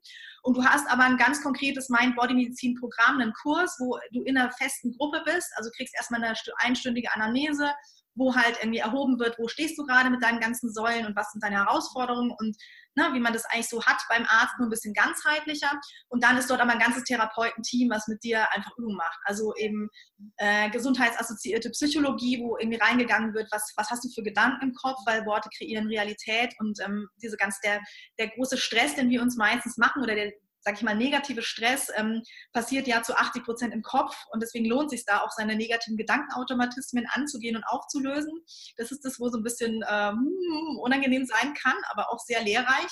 [0.42, 4.94] Und du hast aber ein ganz konkretes Mind-Body-Medizin-Programm, einen Kurs, wo du in einer festen
[4.98, 5.50] Gruppe bist.
[5.56, 7.72] Also kriegst erstmal eine einstündige Anamnese,
[8.14, 11.32] wo halt irgendwie erhoben wird, wo stehst du gerade mit deinen ganzen Säulen und was
[11.32, 12.56] sind deine Herausforderungen und
[12.96, 15.70] ne, wie man das eigentlich so hat beim Arzt, nur ein bisschen ganzheitlicher.
[16.08, 19.18] Und dann ist dort aber ein ganzes Therapeutenteam, was mit dir einfach Übungen macht.
[19.24, 19.88] Also eben
[20.36, 24.98] äh, gesundheitsassoziierte Psychologie, wo irgendwie reingegangen wird, was, was hast du für Gedanken im Kopf,
[25.06, 27.80] weil Worte kreieren Realität und ähm, diese ganz der,
[28.18, 30.32] der große Stress, den wir uns meistens machen oder der,
[30.64, 34.64] sag ich mal, negative Stress ähm, passiert ja zu 80 Prozent im Kopf und deswegen
[34.64, 38.32] lohnt sich da auch seine negativen Gedankenautomatismen anzugehen und aufzulösen.
[38.76, 40.32] Das ist das, wo so ein bisschen ähm,
[40.80, 42.90] unangenehm sein kann, aber auch sehr lehrreich.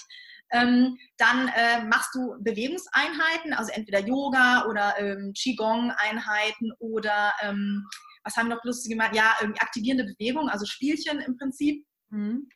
[0.52, 7.88] Ähm, dann äh, machst du Bewegungseinheiten, also entweder Yoga oder ähm, Qigong-Einheiten oder ähm,
[8.22, 9.16] was haben wir noch lustig gemacht?
[9.16, 11.86] Ja, irgendwie aktivierende Bewegung, also Spielchen im Prinzip.
[12.10, 12.48] Mhm.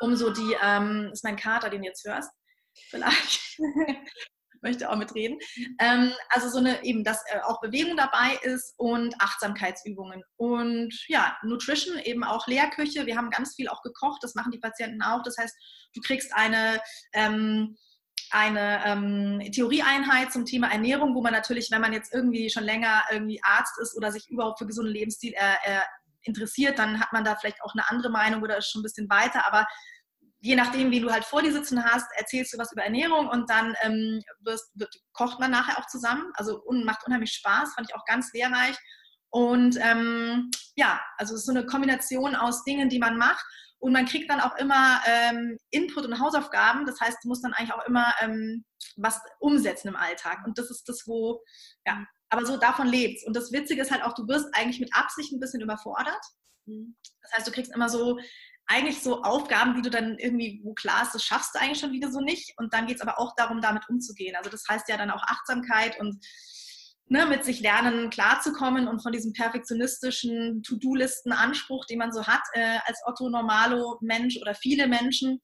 [0.00, 2.30] Um so die, ähm, ist mein Kater, den du jetzt hörst,
[2.90, 3.58] vielleicht.
[4.64, 5.38] möchte auch mitreden.
[5.78, 10.24] Ähm, also so eine eben, dass äh, auch Bewegung dabei ist und Achtsamkeitsübungen.
[10.36, 13.06] Und ja, Nutrition, eben auch Lehrküche.
[13.06, 15.22] Wir haben ganz viel auch gekocht, das machen die Patienten auch.
[15.22, 15.54] Das heißt,
[15.94, 16.80] du kriegst eine
[17.12, 17.76] ähm,
[18.30, 23.04] eine ähm, Theorieeinheit zum Thema Ernährung, wo man natürlich, wenn man jetzt irgendwie schon länger
[23.12, 25.80] irgendwie Arzt ist oder sich überhaupt für gesunden Lebensstil äh, äh,
[26.22, 29.08] interessiert, dann hat man da vielleicht auch eine andere Meinung oder ist schon ein bisschen
[29.08, 29.46] weiter.
[29.46, 29.66] Aber
[30.44, 33.48] je nachdem, wie du halt vor dir sitzen hast, erzählst du was über Ernährung und
[33.48, 36.30] dann ähm, wirst, wird, kocht man nachher auch zusammen.
[36.34, 38.76] Also und macht unheimlich Spaß, fand ich auch ganz lehrreich.
[39.30, 43.42] Und ähm, ja, also es ist so eine Kombination aus Dingen, die man macht.
[43.78, 46.84] Und man kriegt dann auch immer ähm, Input und Hausaufgaben.
[46.84, 48.66] Das heißt, du musst dann eigentlich auch immer ähm,
[48.96, 50.44] was umsetzen im Alltag.
[50.44, 51.42] Und das ist das, wo,
[51.86, 53.26] ja, aber so davon lebst.
[53.26, 56.22] Und das Witzige ist halt auch, du wirst eigentlich mit Absicht ein bisschen überfordert.
[56.66, 56.96] Mhm.
[57.22, 58.18] Das heißt, du kriegst immer so
[58.66, 61.92] eigentlich so Aufgaben, die du dann irgendwie, wo klar ist, das schaffst du eigentlich schon
[61.92, 62.54] wieder so nicht.
[62.58, 64.36] Und dann geht es aber auch darum, damit umzugehen.
[64.36, 66.24] Also das heißt ja dann auch Achtsamkeit und
[67.06, 72.78] ne, mit sich lernen, klarzukommen und von diesem perfektionistischen To-Do-Listen-Anspruch, den man so hat äh,
[72.86, 75.40] als Otto Normalo Mensch oder viele Menschen,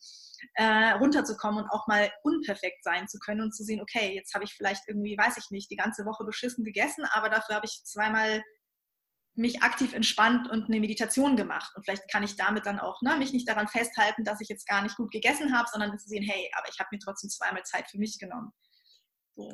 [0.54, 4.44] äh, runterzukommen und auch mal unperfekt sein zu können und zu sehen, okay, jetzt habe
[4.44, 7.82] ich vielleicht irgendwie, weiß ich nicht, die ganze Woche beschissen gegessen, aber dafür habe ich
[7.84, 8.42] zweimal
[9.34, 11.72] mich aktiv entspannt und eine Meditation gemacht.
[11.76, 14.66] Und vielleicht kann ich damit dann auch ne, mich nicht daran festhalten, dass ich jetzt
[14.66, 17.62] gar nicht gut gegessen habe, sondern zu sehen, hey, aber ich habe mir trotzdem zweimal
[17.64, 18.52] Zeit für mich genommen.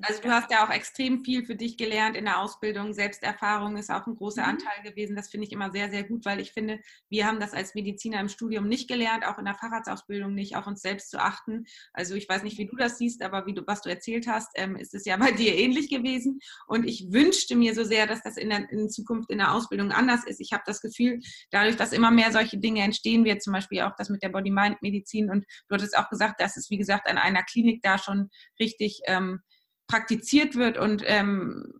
[0.03, 2.93] Also du hast ja auch extrem viel für dich gelernt in der Ausbildung.
[2.93, 4.51] Selbsterfahrung ist auch ein großer mhm.
[4.51, 5.16] Anteil gewesen.
[5.16, 8.20] Das finde ich immer sehr, sehr gut, weil ich finde, wir haben das als Mediziner
[8.20, 11.64] im Studium nicht gelernt, auch in der Facharztausbildung nicht, auf uns selbst zu achten.
[11.93, 14.51] Also ich weiß nicht, wie du das siehst, aber wie du, was du erzählt hast,
[14.55, 16.41] ähm, ist es ja bei dir ähnlich gewesen.
[16.66, 19.93] Und ich wünschte mir so sehr, dass das in, der, in Zukunft in der Ausbildung
[19.93, 20.41] anders ist.
[20.41, 21.20] Ich habe das Gefühl,
[21.51, 25.30] dadurch, dass immer mehr solche Dinge entstehen, wie zum Beispiel auch das mit der Body-Mind-Medizin
[25.30, 29.01] und du hattest auch gesagt, dass es, wie gesagt, an einer Klinik da schon richtig
[29.07, 29.41] ähm,
[29.89, 31.72] praktiziert wird und ähm,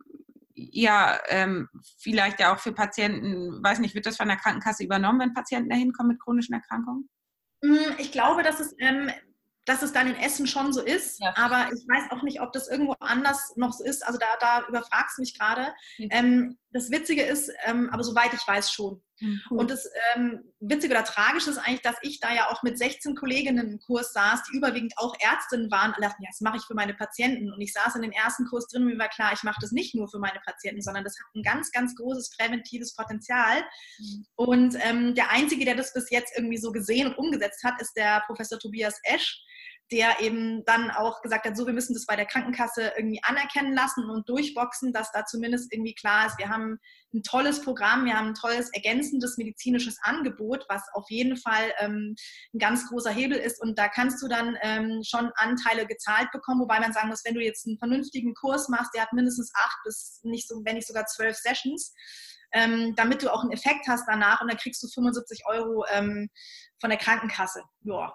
[0.53, 5.19] ja, ähm, vielleicht ja auch für Patienten, weiß nicht, wird das von der Krankenkasse übernommen,
[5.19, 7.09] wenn Patienten dahin kommen mit chronischen Erkrankungen?
[7.63, 9.11] Hm, ich glaube, dass es ähm,
[9.67, 11.33] dass es dann in Essen schon so ist, ja.
[11.35, 14.05] aber ich weiß auch nicht, ob das irgendwo anders noch so ist.
[14.07, 15.73] Also da, da überfragst du mich gerade.
[15.97, 16.07] Mhm.
[16.11, 19.03] Ähm, das Witzige ist, ähm, aber soweit ich weiß schon.
[19.19, 19.41] Mhm.
[19.49, 23.15] Und das ähm, Witzige oder Tragische ist eigentlich, dass ich da ja auch mit 16
[23.15, 26.63] Kolleginnen im Kurs saß, die überwiegend auch Ärztinnen waren und dachten, ja, das mache ich
[26.63, 27.51] für meine Patienten.
[27.51, 29.71] Und ich saß in dem ersten Kurs drin und mir war klar, ich mache das
[29.71, 33.63] nicht nur für meine Patienten, sondern das hat ein ganz, ganz großes präventives Potenzial.
[33.99, 34.25] Mhm.
[34.35, 37.93] Und ähm, der Einzige, der das bis jetzt irgendwie so gesehen und umgesetzt hat, ist
[37.95, 39.43] der Professor Tobias Esch
[39.91, 43.73] der eben dann auch gesagt hat, so, wir müssen das bei der Krankenkasse irgendwie anerkennen
[43.73, 46.77] lassen und durchboxen, dass da zumindest irgendwie klar ist, wir haben
[47.13, 52.15] ein tolles Programm, wir haben ein tolles ergänzendes medizinisches Angebot, was auf jeden Fall ähm,
[52.53, 56.61] ein ganz großer Hebel ist und da kannst du dann ähm, schon Anteile gezahlt bekommen,
[56.61, 59.77] wobei man sagen muss, wenn du jetzt einen vernünftigen Kurs machst, der hat mindestens acht
[59.85, 61.93] bis nicht so, wenn nicht sogar zwölf Sessions,
[62.51, 66.29] ähm, damit du auch einen Effekt hast danach und dann kriegst du 75 Euro ähm,
[66.79, 67.63] von der Krankenkasse.
[67.81, 68.13] Ja,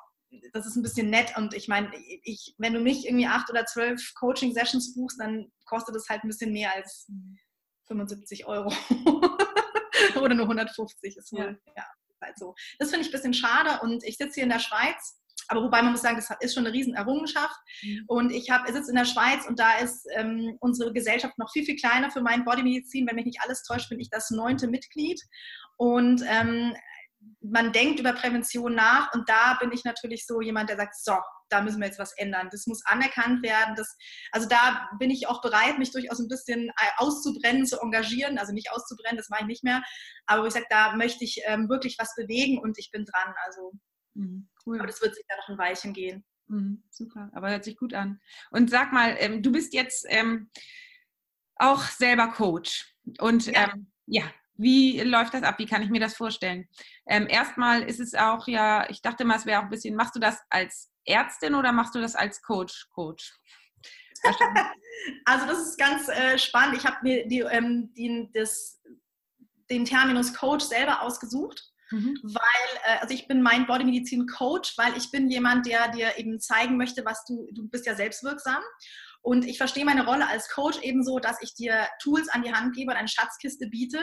[0.53, 1.91] das ist ein bisschen nett und ich meine,
[2.23, 6.29] ich, wenn du nicht irgendwie acht oder zwölf Coaching-Sessions buchst, dann kostet es halt ein
[6.29, 7.11] bisschen mehr als
[7.87, 8.73] 75 Euro
[10.21, 11.73] oder nur 150 ist wohl, ja.
[11.77, 11.87] ja
[12.23, 12.55] halt so.
[12.79, 15.19] Das finde ich ein bisschen schade und ich sitze hier in der Schweiz,
[15.49, 18.05] aber wobei man muss sagen, das ist schon eine riesen Errungenschaft mhm.
[18.07, 21.65] und ich, ich sitze in der Schweiz und da ist ähm, unsere Gesellschaft noch viel,
[21.65, 25.21] viel kleiner für mein Bodymedizin, wenn mich nicht alles täuscht, bin ich das neunte Mitglied
[25.77, 26.75] und ähm,
[27.41, 31.17] man denkt über Prävention nach und da bin ich natürlich so jemand, der sagt, so,
[31.49, 32.49] da müssen wir jetzt was ändern.
[32.51, 33.75] Das muss anerkannt werden.
[33.77, 33.97] Das,
[34.31, 38.39] also da bin ich auch bereit, mich durchaus ein bisschen äh, auszubrennen, zu engagieren.
[38.39, 39.83] Also nicht auszubrennen, das mache ich nicht mehr.
[40.27, 43.35] Aber ich sage, da möchte ich ähm, wirklich was bewegen und ich bin dran.
[43.45, 43.73] Also
[44.15, 44.79] mhm, cool.
[44.79, 46.25] Aber das wird sich da noch ein Weilchen gehen.
[46.47, 48.21] Mhm, super, aber hört sich gut an.
[48.51, 50.51] Und sag mal, ähm, du bist jetzt ähm,
[51.57, 52.97] auch selber Coach.
[53.19, 54.25] Und ja, ähm, ja
[54.57, 55.59] wie läuft das ab?
[55.59, 56.69] Wie kann ich mir das vorstellen?
[57.07, 60.15] Ähm, erstmal ist es auch ja, ich dachte mal, es wäre auch ein bisschen, machst
[60.15, 62.87] du das als Ärztin oder machst du das als Coach?
[62.95, 63.33] Coach.
[65.25, 66.77] also das ist ganz äh, spannend.
[66.77, 68.81] Ich habe mir die, ähm, die, das,
[69.71, 71.73] den Terminus Coach selber ausgesucht.
[71.91, 72.19] Mhm.
[72.23, 76.41] Weil, äh, also ich bin mein Bodymedizin Coach, weil ich bin jemand, der dir eben
[76.41, 78.63] zeigen möchte, was du, du bist ja selbstwirksam
[79.21, 82.75] Und ich verstehe meine Rolle als Coach ebenso, dass ich dir Tools an die Hand
[82.75, 83.99] gebe und eine Schatzkiste biete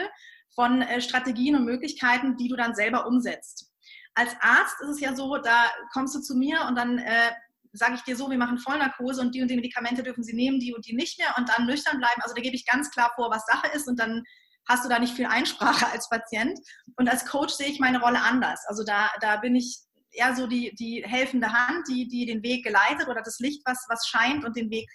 [0.54, 3.70] von äh, Strategien und Möglichkeiten, die du dann selber umsetzt.
[4.14, 7.30] Als Arzt ist es ja so, da kommst du zu mir und dann äh,
[7.72, 10.58] sage ich dir so, wir machen Vollnarkose und die und die Medikamente dürfen sie nehmen,
[10.58, 12.20] die und die nicht mehr und dann nüchtern bleiben.
[12.22, 14.24] Also da gebe ich ganz klar vor, was Sache ist und dann
[14.68, 16.58] hast du da nicht viel Einsprache als Patient.
[16.96, 18.64] Und als Coach sehe ich meine Rolle anders.
[18.66, 19.78] Also da, da bin ich
[20.12, 23.84] eher so die, die helfende Hand, die, die den Weg geleitet oder das Licht, was,
[23.88, 24.88] was scheint und den Weg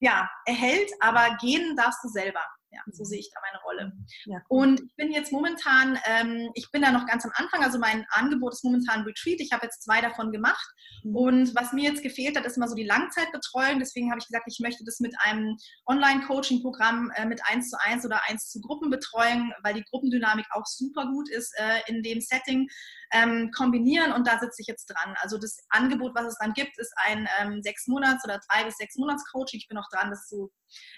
[0.00, 2.44] ja, erhält, aber gehen darfst du selber.
[2.72, 3.92] Ja, so sehe ich da meine Rolle.
[4.24, 4.40] Ja.
[4.48, 8.06] Und ich bin jetzt momentan, ähm, ich bin da noch ganz am Anfang, also mein
[8.10, 9.40] Angebot ist momentan Retreat.
[9.40, 10.66] Ich habe jetzt zwei davon gemacht.
[11.04, 11.16] Mhm.
[11.16, 13.78] Und was mir jetzt gefehlt hat, ist immer so die Langzeitbetreuung.
[13.78, 18.06] Deswegen habe ich gesagt, ich möchte das mit einem Online-Coaching-Programm äh, mit 1 zu 1
[18.06, 22.68] oder 1 zu Gruppenbetreuung, weil die Gruppendynamik auch super gut ist äh, in dem Setting
[23.12, 25.14] ähm, kombinieren und da sitze ich jetzt dran.
[25.20, 28.76] Also das Angebot, was es dann gibt, ist ein ähm, sechs Monats oder drei bis
[28.76, 29.60] sechs Monats Coaching.
[29.60, 30.50] Ich bin auch dran, das zu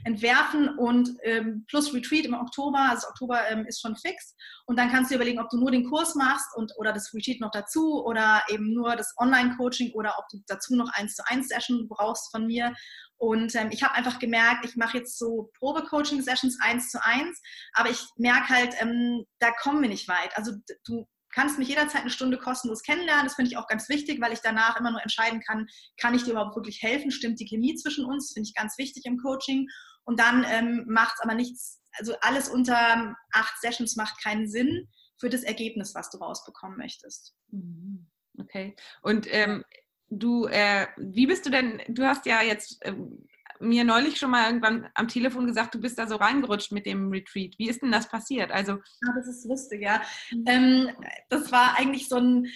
[0.05, 2.79] entwerfen und ähm, plus Retreat im Oktober.
[2.91, 4.35] Also Oktober ähm, ist schon fix
[4.67, 7.41] und dann kannst du überlegen, ob du nur den Kurs machst und oder das Retreat
[7.41, 11.49] noch dazu oder eben nur das Online-Coaching oder ob du dazu noch eins zu eins
[11.49, 12.75] Session brauchst von mir.
[13.17, 17.41] Und ähm, ich habe einfach gemerkt, ich mache jetzt so Probe-Coaching-Sessions eins zu eins,
[17.73, 20.37] aber ich merke halt, ähm, da kommen wir nicht weit.
[20.37, 20.53] Also
[20.87, 23.25] du kannst mich jederzeit eine Stunde kostenlos kennenlernen.
[23.25, 25.67] Das finde ich auch ganz wichtig, weil ich danach immer nur entscheiden kann,
[26.01, 27.11] kann ich dir überhaupt wirklich helfen?
[27.11, 28.33] Stimmt die Chemie zwischen uns?
[28.33, 29.69] Finde ich ganz wichtig im Coaching.
[30.05, 34.89] Und dann ähm, macht es aber nichts, also alles unter acht Sessions macht keinen Sinn
[35.19, 37.35] für das Ergebnis, was du rausbekommen möchtest.
[37.51, 38.07] Mhm.
[38.39, 38.75] Okay.
[39.03, 39.65] Und ähm,
[40.11, 43.27] du, äh, wie bist du denn, du hast ja jetzt ähm,
[43.61, 47.11] mir neulich schon mal irgendwann am Telefon gesagt, du bist da so reingerutscht mit dem
[47.11, 47.55] Retreat.
[47.59, 48.51] Wie ist denn das passiert?
[48.51, 50.03] Also, ja, das ist lustig, ja.
[50.33, 50.45] Mhm.
[50.47, 50.91] Ähm,
[51.29, 52.47] das war eigentlich so ein,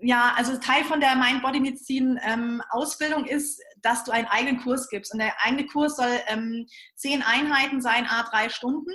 [0.00, 5.12] ja, also Teil von der Mind-Body-Medizin-Ausbildung ähm, ist, dass du einen eigenen Kurs gibst.
[5.12, 8.92] Und der eigene Kurs soll ähm, zehn Einheiten sein, a drei Stunden.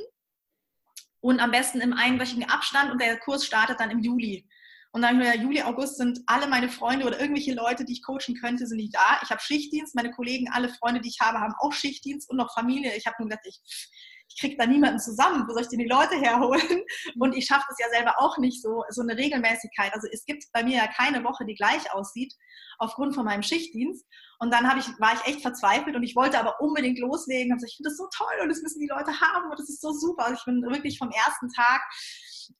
[1.19, 2.91] Und am besten im einwöchigen Abstand.
[2.91, 4.47] Und der Kurs startet dann im Juli.
[4.91, 8.35] Und dann im Juli, August sind alle meine Freunde oder irgendwelche Leute, die ich coachen
[8.39, 9.19] könnte, sind nicht da.
[9.23, 9.95] Ich habe Schichtdienst.
[9.95, 12.95] Meine Kollegen, alle Freunde, die ich habe, haben auch Schichtdienst und noch Familie.
[12.95, 13.59] Ich habe nur gedacht, ich,
[14.33, 15.45] ich kriege da niemanden zusammen.
[15.47, 16.83] Wo soll ich denn die Leute herholen?
[17.19, 19.93] Und ich schaffe das ja selber auch nicht so, so eine Regelmäßigkeit.
[19.93, 22.33] Also es gibt bei mir ja keine Woche, die gleich aussieht,
[22.77, 24.05] aufgrund von meinem Schichtdienst.
[24.39, 27.53] Und dann ich, war ich echt verzweifelt und ich wollte aber unbedingt loslegen.
[27.53, 29.81] Und ich finde das so toll und das müssen die Leute haben und das ist
[29.81, 30.25] so super.
[30.25, 31.81] Also ich bin wirklich vom ersten Tag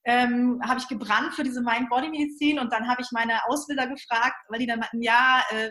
[0.03, 4.59] ähm, habe ich gebrannt für diese Mind-Body-Medizin und dann habe ich meine Ausbilder gefragt, weil
[4.59, 5.69] die dann meinten, ja, äh,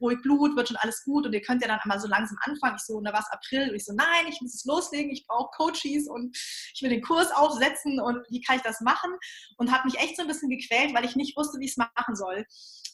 [0.00, 2.76] ruhig Blut, wird schon alles gut und ihr könnt ja dann einmal so langsam anfangen.
[2.76, 3.70] Ich so, na was, April?
[3.70, 7.02] Und ich so, nein, ich muss es loslegen, ich brauche Coaches und ich will den
[7.02, 9.10] Kurs aufsetzen und wie kann ich das machen?
[9.56, 11.76] Und habe mich echt so ein bisschen gequält, weil ich nicht wusste, wie ich es
[11.76, 12.44] machen soll.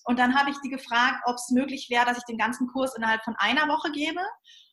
[0.04, 2.94] Und dann habe ich die gefragt, ob es möglich wäre, dass ich den ganzen Kurs
[2.96, 4.20] innerhalb von einer Woche gebe.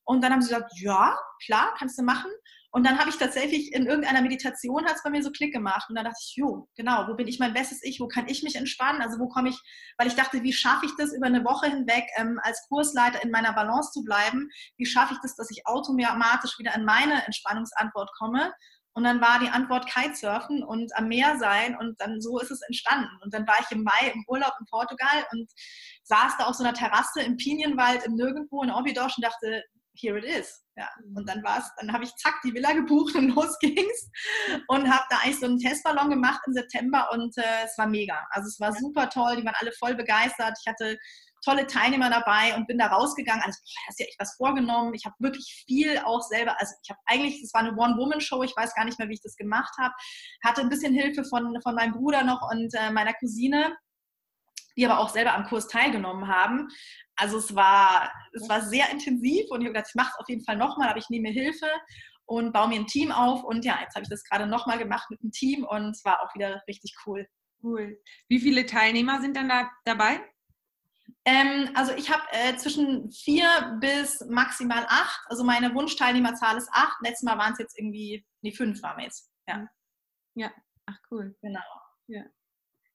[0.04, 2.32] Und dann haben sie gesagt, ja, klar, kannst du machen.
[2.74, 5.90] Und dann habe ich tatsächlich in irgendeiner Meditation hat es bei mir so Klick gemacht.
[5.90, 8.00] Und dann dachte ich, jo, genau, wo bin ich mein bestes Ich?
[8.00, 9.02] Wo kann ich mich entspannen?
[9.02, 9.60] Also wo komme ich,
[9.98, 13.32] weil ich dachte, wie schaffe ich das über eine Woche hinweg ähm, als Kursleiter in
[13.32, 14.50] meiner Balance zu bleiben?
[14.78, 18.54] Wie schaffe ich das, dass ich automatisch wieder in meine Entspannungsantwort komme?
[18.94, 22.62] Und dann war die Antwort Kitesurfen und am Meer sein und dann so ist es
[22.62, 23.10] entstanden.
[23.22, 25.50] Und dann war ich im Mai im Urlaub in Portugal und
[26.04, 29.64] saß da auf so einer Terrasse im Pinienwald im Nirgendwo in Obidos und dachte,
[29.96, 30.64] here it is.
[30.78, 30.90] Ja.
[31.16, 34.10] Und dann war es, dann habe ich zack die Villa gebucht und los ging's
[34.68, 38.26] und habe da eigentlich so einen Testballon gemacht im September und äh, es war mega.
[38.32, 40.58] Also es war super toll, die waren alle voll begeistert.
[40.62, 40.98] Ich hatte
[41.44, 43.42] tolle Teilnehmer dabei und bin da rausgegangen.
[43.44, 44.94] Also, boah, hast ja echt was vorgenommen.
[44.94, 48.56] Ich habe wirklich viel auch selber, also ich habe eigentlich, es war eine One-Woman-Show, ich
[48.56, 49.94] weiß gar nicht mehr, wie ich das gemacht habe.
[50.44, 53.76] Hatte ein bisschen Hilfe von, von meinem Bruder noch und äh, meiner Cousine
[54.78, 56.70] die aber auch selber am Kurs teilgenommen haben.
[57.22, 60.28] Also es war, es war sehr intensiv und ich habe gedacht, ich mache es auf
[60.28, 61.68] jeden Fall nochmal, aber ich nehme mir Hilfe
[62.26, 63.44] und baue mir ein Team auf.
[63.44, 66.24] Und ja, jetzt habe ich das gerade nochmal gemacht mit einem Team und es war
[66.24, 67.28] auch wieder richtig cool.
[67.62, 68.02] Cool.
[68.28, 70.20] Wie viele Teilnehmer sind dann da dabei?
[71.26, 75.22] Ähm, also ich habe äh, zwischen vier bis maximal acht.
[75.28, 76.98] Also meine Wunschteilnehmerzahl ist acht.
[77.04, 79.32] Letztes Mal waren es jetzt irgendwie, nee, fünf waren wir jetzt.
[79.48, 79.68] Ja.
[80.34, 80.52] Ja,
[80.88, 81.38] ach cool.
[81.44, 81.62] Genau.
[82.08, 82.24] Ja.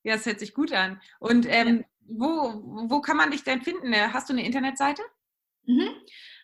[0.07, 1.03] Ja, es hört sich gut an.
[1.19, 3.93] Und ähm, wo, wo kann man dich denn finden?
[3.93, 5.03] Hast du eine Internetseite?
[5.65, 5.89] Mhm.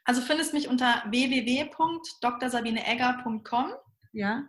[0.03, 3.73] Also findest mich unter www.drsabineegger.com.
[4.15, 4.49] Ja.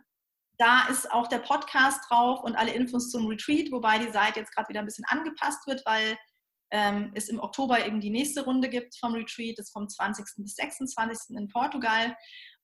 [0.58, 4.52] Da ist auch der Podcast drauf und alle Infos zum Retreat, wobei die Seite jetzt
[4.52, 6.18] gerade wieder ein bisschen angepasst wird, weil
[6.72, 10.24] ähm, es im Oktober eben die nächste Runde gibt vom Retreat, das ist vom 20.
[10.38, 11.36] bis 26.
[11.36, 12.16] in Portugal.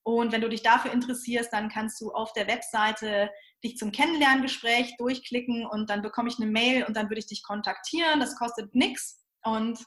[0.03, 3.31] Und wenn du dich dafür interessierst, dann kannst du auf der Webseite
[3.63, 7.43] dich zum Kennenlerngespräch durchklicken und dann bekomme ich eine Mail und dann würde ich dich
[7.43, 8.21] kontaktieren.
[8.21, 9.23] Das kostet nichts.
[9.43, 9.79] Und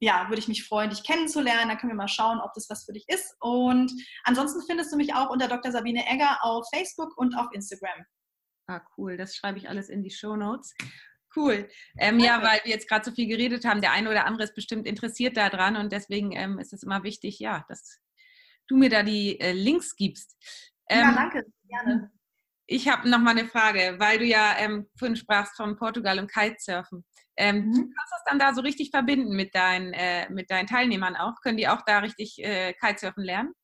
[0.00, 1.68] ja, würde ich mich freuen, dich kennenzulernen.
[1.68, 3.36] Dann können wir mal schauen, ob das was für dich ist.
[3.40, 3.92] Und
[4.24, 5.72] ansonsten findest du mich auch unter Dr.
[5.72, 8.04] Sabine Egger auf Facebook und auf Instagram.
[8.68, 9.16] Ah, cool.
[9.16, 10.74] Das schreibe ich alles in die Show Notes.
[11.34, 11.68] Cool.
[11.98, 14.54] Ähm, ja, weil wir jetzt gerade so viel geredet haben, der eine oder andere ist
[14.54, 17.98] bestimmt interessiert daran und deswegen ähm, ist es immer wichtig, ja, dass
[18.68, 20.36] du mir da die äh, Links gibst.
[20.88, 21.44] Ähm, ja, danke.
[21.68, 22.10] Gerne.
[22.66, 26.30] Ich habe noch mal eine Frage, weil du ja ähm, vorhin sprachst von Portugal und
[26.30, 27.04] Kitesurfen.
[27.36, 27.72] Ähm, mhm.
[27.72, 31.34] Du kannst das dann da so richtig verbinden mit, dein, äh, mit deinen Teilnehmern auch?
[31.42, 33.54] Können die auch da richtig äh, Kitesurfen lernen?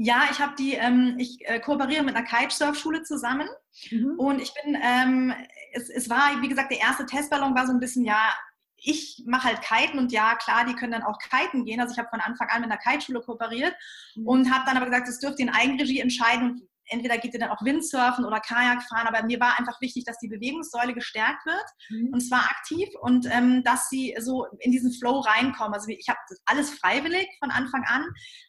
[0.00, 3.48] Ja, ich habe die, ähm, ich äh, kooperiere mit einer Kitesurf-Schule zusammen
[3.90, 4.14] mhm.
[4.16, 5.34] und ich bin, ähm,
[5.72, 8.32] es, es war, wie gesagt, der erste Testballon war so ein bisschen, ja,
[8.80, 11.80] ich mache halt Kiten und ja, klar, die können dann auch Kiten gehen.
[11.80, 13.74] Also ich habe von Anfang an mit einer Kiteschule kooperiert
[14.14, 14.26] mhm.
[14.26, 17.40] und habe dann aber gesagt, das dürft ihr in Eigenregie entscheiden und entweder geht ihr
[17.40, 21.44] dann auch Windsurfen oder Kajak fahren, aber mir war einfach wichtig, dass die Bewegungssäule gestärkt
[21.46, 22.12] wird mhm.
[22.12, 25.74] und zwar aktiv und ähm, dass sie so in diesen Flow reinkommen.
[25.74, 28.04] Also ich habe alles freiwillig von Anfang an,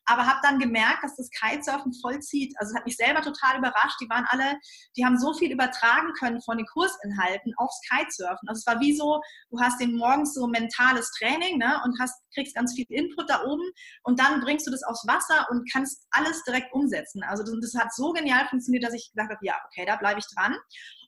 [0.06, 2.54] aber habe dann gemerkt, dass das Kitesurfen vollzieht.
[2.58, 4.00] Also es hat mich selber total überrascht.
[4.02, 4.58] Die waren alle,
[4.98, 8.48] die haben so viel übertragen können von den Kursinhalten aufs Kitesurfen.
[8.48, 12.16] Also es war wie so, du hast den morgens so mentales Training ne, und hast,
[12.34, 13.64] kriegst ganz viel Input da oben
[14.04, 17.24] und dann bringst du das aufs Wasser und kannst alles direkt umsetzen.
[17.24, 19.96] Also das, das hat so genial genial funktioniert, dass ich gesagt habe, ja, okay, da
[19.96, 20.56] bleibe ich dran.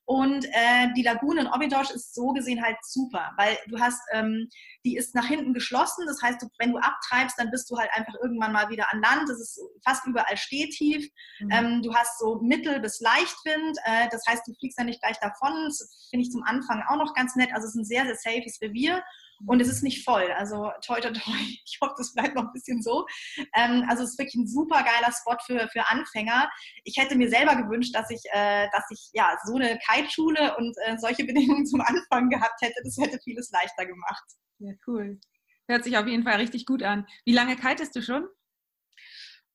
[0.05, 4.49] Und äh, die Lagune in Obidosh ist so gesehen halt super, weil du hast, ähm,
[4.84, 6.05] die ist nach hinten geschlossen.
[6.07, 9.01] Das heißt, du, wenn du abtreibst, dann bist du halt einfach irgendwann mal wieder an
[9.01, 9.30] Land.
[9.30, 11.07] Das ist fast überall stehtief.
[11.39, 11.51] Mhm.
[11.51, 13.78] Ähm, du hast so Mittel- bis Leichtwind.
[13.86, 15.65] Äh, das heißt, du fliegst ja nicht gleich davon.
[15.65, 17.53] Das finde ich zum Anfang auch noch ganz nett.
[17.53, 19.03] Also es ist ein sehr, sehr safes Revier
[19.48, 20.32] und es ist nicht voll.
[20.38, 21.34] Also toi, toi, toi,
[21.66, 23.06] ich hoffe, das bleibt noch ein bisschen so.
[23.56, 26.50] Ähm, also es ist wirklich ein super geiler Spot für, für Anfänger.
[26.84, 30.76] Ich hätte mir selber gewünscht, dass ich, äh, dass ich ja so eine Kiteschule und
[30.86, 32.82] äh, solche Bedingungen zum Anfang gehabt hätte.
[32.84, 34.24] Das hätte vieles leichter gemacht.
[34.60, 35.20] Ja, cool.
[35.68, 37.08] Hört sich auf jeden Fall richtig gut an.
[37.26, 38.28] Wie lange kitest du schon?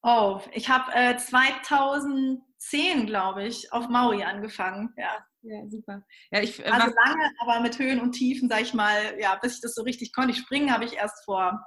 [0.03, 4.95] Oh, ich habe äh, 2010, glaube ich, auf Maui angefangen.
[4.97, 5.27] Ja.
[5.49, 6.05] Ja, super.
[6.33, 9.57] Ja, ich, äh, also lange, aber mit Höhen und Tiefen, sage ich mal, ja, bis
[9.57, 10.33] ich das so richtig konnte.
[10.33, 11.65] Ich springen habe ich erst vor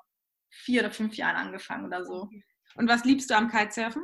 [0.50, 2.30] vier oder fünf Jahren angefangen oder so.
[2.76, 4.04] Und was liebst du am Kitesurfen?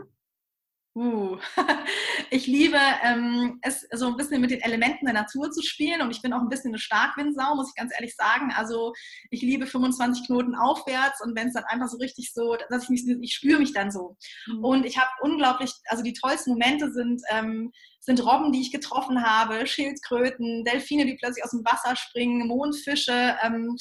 [0.97, 1.37] Uh,
[2.29, 6.09] ich liebe ähm, es so ein bisschen mit den Elementen der Natur zu spielen und
[6.09, 8.53] ich bin auch ein bisschen eine Starkwindsau, muss ich ganz ehrlich sagen.
[8.55, 8.93] Also
[9.29, 12.89] ich liebe 25 Knoten aufwärts und wenn es dann einfach so richtig so, dass ich
[12.89, 14.15] mich, ich spüre mich dann so.
[14.47, 14.63] Mhm.
[14.63, 19.21] Und ich habe unglaublich, also die tollsten Momente sind, ähm, sind Robben, die ich getroffen
[19.21, 23.35] habe, Schildkröten, Delfine, die plötzlich aus dem Wasser springen, Mondfische.
[23.43, 23.75] Ähm,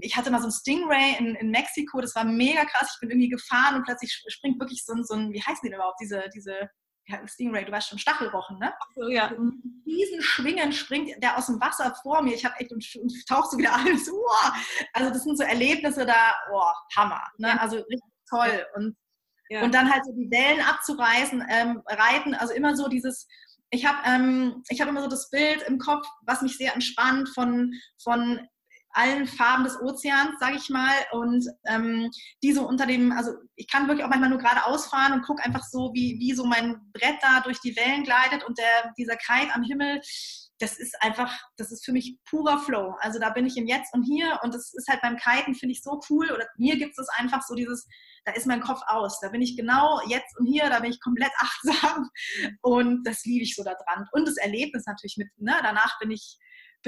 [0.00, 2.90] ich hatte mal so ein Stingray in, in Mexiko, das war mega krass.
[2.94, 5.68] Ich bin irgendwie gefahren und plötzlich springt wirklich so ein, so ein wie heißen die
[5.68, 6.68] denn überhaupt, diese, diese
[7.08, 8.72] ja, Stingray, du weißt schon, Stachelrochen, ne?
[8.78, 9.32] Ach so, ja.
[9.86, 12.34] diesen Schwingen springt der aus dem Wasser vor mir.
[12.34, 14.04] Ich habe echt und, und tauchst so wieder alles.
[14.06, 14.50] So, oh.
[14.92, 17.22] Also das sind so Erlebnisse da, oh, Hammer.
[17.38, 17.58] Ne?
[17.60, 18.66] Also richtig toll.
[18.74, 18.96] Und,
[19.48, 19.62] ja.
[19.62, 23.26] und dann halt so die Wellen abzureißen, ähm, reiten, also immer so dieses,
[23.70, 27.72] ich habe ähm, hab immer so das Bild im Kopf, was mich sehr entspannt von,
[28.02, 28.46] von
[28.98, 30.92] allen Farben des Ozeans, sage ich mal.
[31.12, 32.10] Und ähm,
[32.42, 35.44] die so unter dem, also ich kann wirklich auch manchmal nur geradeaus fahren und gucke
[35.44, 39.16] einfach so, wie, wie so mein Brett da durch die Wellen gleitet und der, dieser
[39.16, 40.00] Kite am Himmel.
[40.60, 42.96] Das ist einfach, das ist für mich purer Flow.
[42.98, 45.72] Also da bin ich im Jetzt und Hier und das ist halt beim Kiten, finde
[45.72, 46.32] ich so cool.
[46.32, 47.86] Oder mir gibt es einfach so dieses,
[48.24, 49.20] da ist mein Kopf aus.
[49.20, 52.10] Da bin ich genau jetzt und hier, da bin ich komplett achtsam
[52.62, 54.08] und das liebe ich so da dran.
[54.10, 55.54] Und das Erlebnis natürlich mit, ne?
[55.62, 56.38] danach bin ich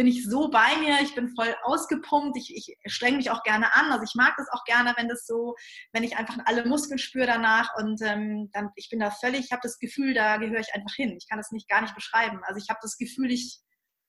[0.01, 3.71] bin ich so bei mir, ich bin voll ausgepumpt, ich, ich streng mich auch gerne
[3.75, 3.93] an.
[3.93, 5.55] Also ich mag das auch gerne, wenn das so,
[5.93, 9.53] wenn ich einfach alle Muskeln spüre danach und ähm, dann, ich bin da völlig, ich
[9.53, 11.19] habe das Gefühl, da gehöre ich einfach hin.
[11.19, 12.41] Ich kann das nicht gar nicht beschreiben.
[12.45, 13.61] Also ich habe das Gefühl, ich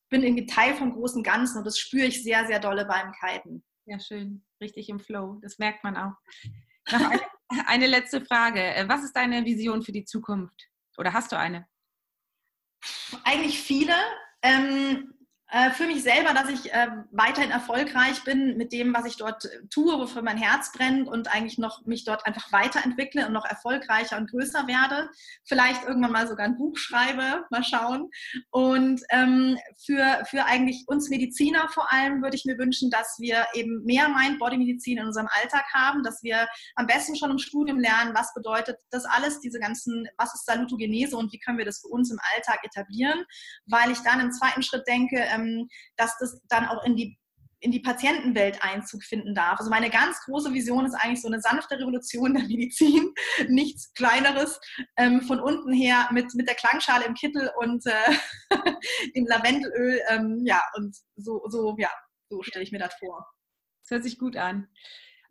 [0.09, 3.61] bin irgendwie Teil vom großen Ganzen und das spüre ich sehr, sehr dolle beim Kiten.
[3.83, 4.45] Ja, schön.
[4.61, 5.39] Richtig im Flow.
[5.41, 6.13] Das merkt man auch.
[6.85, 7.19] Eine,
[7.67, 8.63] eine letzte Frage.
[8.63, 10.69] Äh, was ist deine Vision für die Zukunft?
[10.97, 11.67] Oder hast du eine?
[13.25, 13.95] Eigentlich viele.
[14.41, 15.20] Ähm, äh,
[15.71, 19.99] für mich selber, dass ich äh, weiterhin erfolgreich bin mit dem, was ich dort tue,
[19.99, 24.29] wofür mein Herz brennt und eigentlich noch mich dort einfach weiterentwickle und noch erfolgreicher und
[24.31, 25.09] größer werde.
[25.43, 28.09] Vielleicht irgendwann mal sogar ein Buch schreibe, mal schauen.
[28.51, 33.45] Und ähm, für, für eigentlich uns Mediziner vor allem würde ich mir wünschen, dass wir
[33.53, 38.15] eben mehr Mind-Body-Medizin in unserem Alltag haben, dass wir am besten schon im Studium lernen,
[38.15, 41.89] was bedeutet das alles, diese ganzen, was ist Salutogenese und wie können wir das für
[41.89, 43.25] uns im Alltag etablieren,
[43.65, 45.67] weil ich dann im zweiten Schritt denke, ähm,
[45.97, 47.17] dass das dann auch in die
[47.61, 49.59] in die Patientenwelt Einzug finden darf.
[49.59, 53.13] Also meine ganz große Vision ist eigentlich so eine sanfte Revolution der Medizin,
[53.47, 54.59] nichts Kleineres,
[54.97, 58.49] ähm, von unten her mit, mit der Klangschale im Kittel und äh,
[59.15, 61.89] dem Lavendelöl, ähm, ja, und so, so, ja,
[62.29, 63.27] so stelle ich mir das vor.
[63.89, 64.67] hört sich gut an.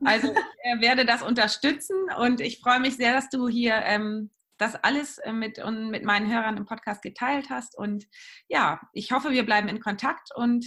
[0.05, 4.31] Also ich äh, werde das unterstützen und ich freue mich sehr, dass du hier ähm,
[4.61, 7.77] das alles äh, mit, und mit meinen Hörern im Podcast geteilt hast.
[7.77, 8.07] Und
[8.49, 10.67] ja, ich hoffe, wir bleiben in Kontakt und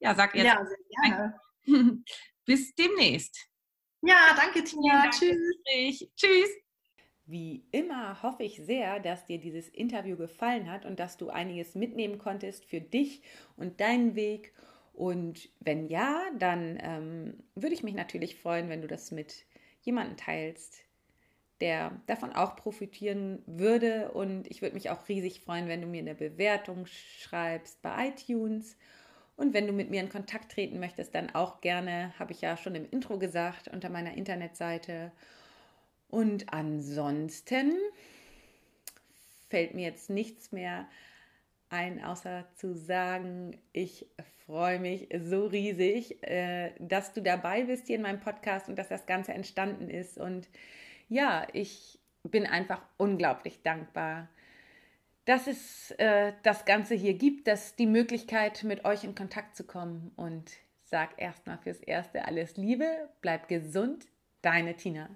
[0.00, 1.40] ja, sag jetzt ja, sehr gerne.
[2.44, 3.48] bis demnächst.
[4.02, 5.02] Ja, danke, Tina.
[5.02, 6.08] Dank Tschüss.
[6.16, 6.50] Tschüss.
[7.26, 11.74] Wie immer hoffe ich sehr, dass dir dieses Interview gefallen hat und dass du einiges
[11.74, 13.22] mitnehmen konntest für dich
[13.56, 14.54] und deinen Weg.
[14.94, 19.44] Und wenn ja, dann ähm, würde ich mich natürlich freuen, wenn du das mit
[19.82, 20.87] jemandem teilst,
[21.60, 24.12] der davon auch profitieren würde.
[24.12, 28.76] Und ich würde mich auch riesig freuen, wenn du mir eine Bewertung schreibst bei iTunes.
[29.36, 32.56] Und wenn du mit mir in Kontakt treten möchtest, dann auch gerne, habe ich ja
[32.56, 35.12] schon im Intro gesagt, unter meiner Internetseite.
[36.08, 37.72] Und ansonsten
[39.48, 40.88] fällt mir jetzt nichts mehr
[41.70, 44.06] ein, außer zu sagen, ich
[44.46, 48.88] freue mich so riesig, äh, dass du dabei bist hier in meinem Podcast und dass
[48.88, 50.18] das Ganze entstanden ist.
[50.18, 50.48] Und
[51.08, 54.28] ja, ich bin einfach unglaublich dankbar,
[55.24, 59.64] dass es äh, das Ganze hier gibt, dass die Möglichkeit, mit euch in Kontakt zu
[59.64, 60.12] kommen.
[60.16, 60.50] Und
[60.84, 64.06] sag erstmal fürs Erste alles Liebe, bleib gesund,
[64.40, 65.10] deine Tina.